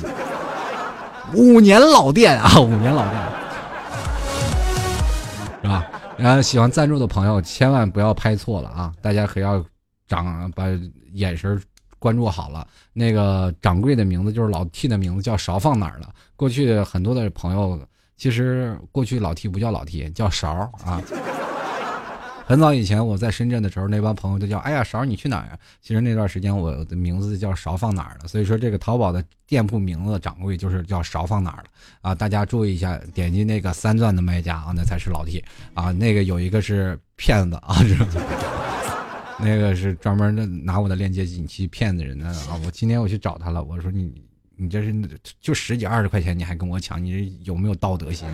[1.34, 3.45] 五年老店啊，五年老店。
[5.69, 5.87] 啊？
[6.17, 8.93] 然后喜欢赞助的朋友千万不要拍错了啊！
[9.03, 9.64] 大家可要
[10.09, 10.64] 掌把
[11.12, 11.61] 眼神
[11.99, 12.67] 关注好了。
[12.93, 16.12] 那个掌柜的名字就是老 T 的名字，叫勺放哪儿了？
[16.37, 17.79] 过去很多的朋友，
[18.17, 21.03] 其实过去老 T 不叫老 T，叫勺啊。
[22.49, 25.59] 很早以前我在深圳的时候，那帮朋友都叫哎呀勺你去哪儿呀？
[25.82, 31.64] 其实那段时间我的名字叫勺放哪儿了，所以说这个淘宝的店铺名字掌柜就是叫勺放哪儿了
[32.03, 32.14] 啊！
[32.14, 35.44] 大家注意一下，点击那个三钻的卖家啊，那才是老铁
[35.74, 37.78] 啊，那个有一个是骗子啊，
[39.40, 42.55] 那个是专门的拿我的链接进去骗子人的啊！
[42.64, 44.22] 我今天我去找他了，我说你
[44.55, 44.94] 你这是
[45.40, 48.28] 就十几二十块钱你还跟我抢，你有没有道德心？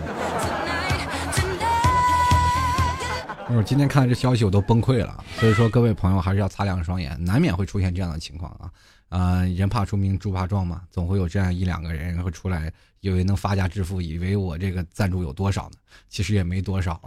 [3.55, 5.23] 我今天看到这消息，我都崩溃了。
[5.35, 8.71] 所以说，各位朋友还是要擦亮双眼，难免会出现这样的情况啊。
[9.09, 15.77] 啊，人怕出名，猪怕壮嘛，总会有这样一两个人会出来，以为能发家致富，以为我这个赞助有多少呢？
[16.09, 16.99] 其实也没多少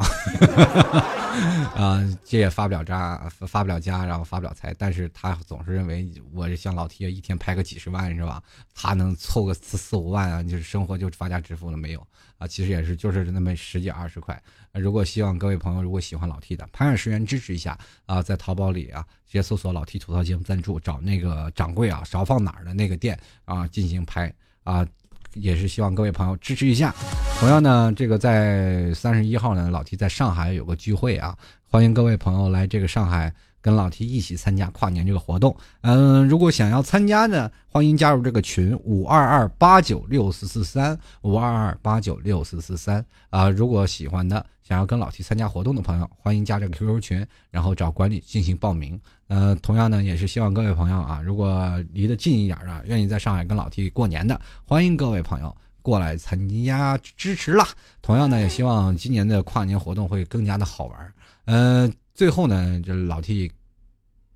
[1.75, 8.41] 啊， 这也发不了家，发不了家，然后发不了财，但是他总是认为我像老爷一天拍个几十万是吧？
[8.73, 12.07] 他能凑个四四五万啊，就是生活就发家致富了没有？
[12.39, 14.41] 啊，其实也是就是那么十几二十块。
[14.79, 24.33] 如果希望各位朋友如果喜欢老 T 的，拍二十元支持一下啊，在淘宝里啊，直接搜索老 T 吐槽节目赞助，找那个掌柜啊，少放哪儿的那个店啊进行拍
[24.65, 24.87] 啊，
[25.35, 26.95] 也是希望各位朋友支持一下。
[27.41, 31.37] 同样呢，这个在三十一号呢，老 T 在上海有个聚会啊，
[31.69, 33.33] 欢迎各位朋友来这个上海。
[33.61, 43.49] 跟老 T 一起参加跨年这个活动，嗯，如果想要参加呢，欢迎加入这个群五二二八九六四四三五二二八九六四四三啊。
[43.51, 49.01] 如果喜欢的，想要跟老 T 参加活动的朋友，欢迎加这个 QQ 群，然后找管理进行报名。
[49.27, 57.67] 呃，同样呢，也是希望各位朋友啊，如果离得近一点的，愿意在上海跟老 T 过年的，欢迎各位朋友过来参加支持啦。
[58.01, 61.13] 同样呢，也希望今年的跨年活动会更加的好玩。
[61.47, 61.93] 嗯。
[62.17, 63.53] 最后呢，这老 T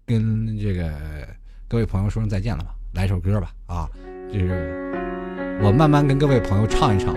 [0.05, 0.93] 跟这个
[1.67, 3.89] 各位朋友说声再见了吧，来首歌吧啊，
[4.31, 5.01] 就是
[5.63, 7.15] 我慢慢跟各位朋友唱一唱，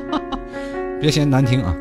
[1.00, 1.74] 别嫌难听啊。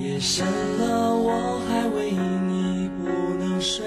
[0.00, 0.44] 夜深
[0.80, 3.06] 了，我还为你不
[3.38, 3.86] 能睡，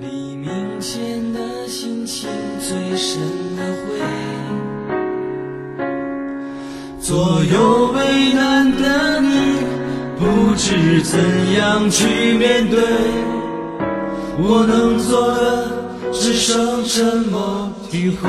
[0.00, 2.28] 黎明前的心情
[2.68, 3.18] 最深
[3.56, 3.98] 的灰。
[7.00, 9.54] 左右为难的你，
[10.18, 11.18] 不知怎
[11.54, 12.78] 样去面对。
[14.36, 18.28] 我能做的，只剩沉默体会。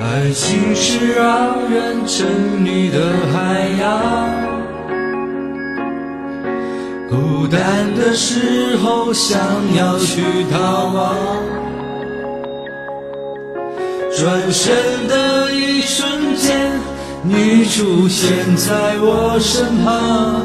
[0.00, 2.26] 爱情是让人沉
[2.60, 3.00] 溺的
[3.32, 4.51] 海洋，
[7.12, 9.38] 孤单的时候想
[9.76, 11.14] 要去逃亡。
[14.16, 14.72] 转身
[15.08, 16.70] 的一瞬间，
[17.22, 20.40] 你出现在我身旁，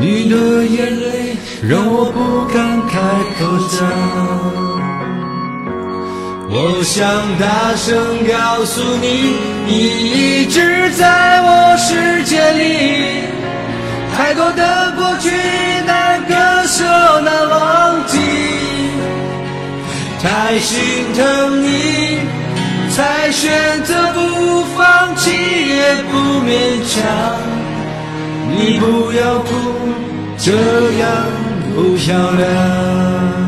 [0.00, 2.98] 你的眼泪让我不敢开
[3.38, 3.86] 口讲。
[6.50, 7.04] 我想
[7.38, 7.94] 大声
[8.26, 13.37] 告诉你，你一直在我世界里。
[14.18, 15.30] 太多的过去
[15.86, 16.34] 难割
[16.66, 16.84] 舍
[17.20, 18.18] 难忘记，
[20.20, 20.76] 太心
[21.14, 22.18] 疼你，
[22.90, 26.98] 才选择不放弃也不勉强。
[28.50, 29.54] 你不要哭，
[30.36, 30.50] 这
[30.98, 31.08] 样
[31.76, 33.47] 不漂亮。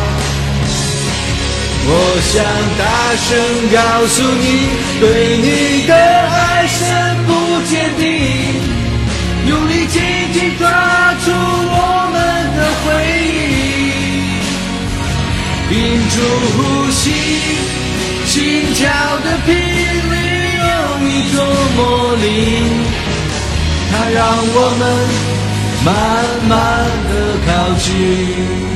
[1.83, 1.89] 我
[2.21, 2.33] 想
[2.77, 2.83] 大
[3.17, 3.27] 声
[3.73, 3.77] 告
[4.07, 4.45] 诉你，
[4.99, 5.03] 对
[5.37, 5.47] 你
[5.87, 6.77] 的爱深
[7.25, 7.29] 不
[7.65, 8.01] 见底，
[9.47, 9.99] 用力紧
[10.31, 10.63] 紧抓
[11.25, 11.75] 住我
[12.13, 12.15] 们
[12.55, 12.85] 的回
[13.27, 13.29] 忆，
[15.69, 15.73] 屏
[16.09, 16.15] 住
[16.55, 16.59] 呼
[16.91, 17.03] 吸，
[18.25, 18.79] 心跳
[19.23, 20.13] 的频率
[20.69, 20.71] 有
[21.07, 21.35] 一种
[21.75, 21.79] 魔
[22.15, 22.23] 力，
[23.91, 24.19] 它让
[24.53, 24.81] 我们
[25.83, 25.89] 慢
[26.47, 26.51] 慢
[27.09, 27.11] 的
[27.47, 28.70] 靠近。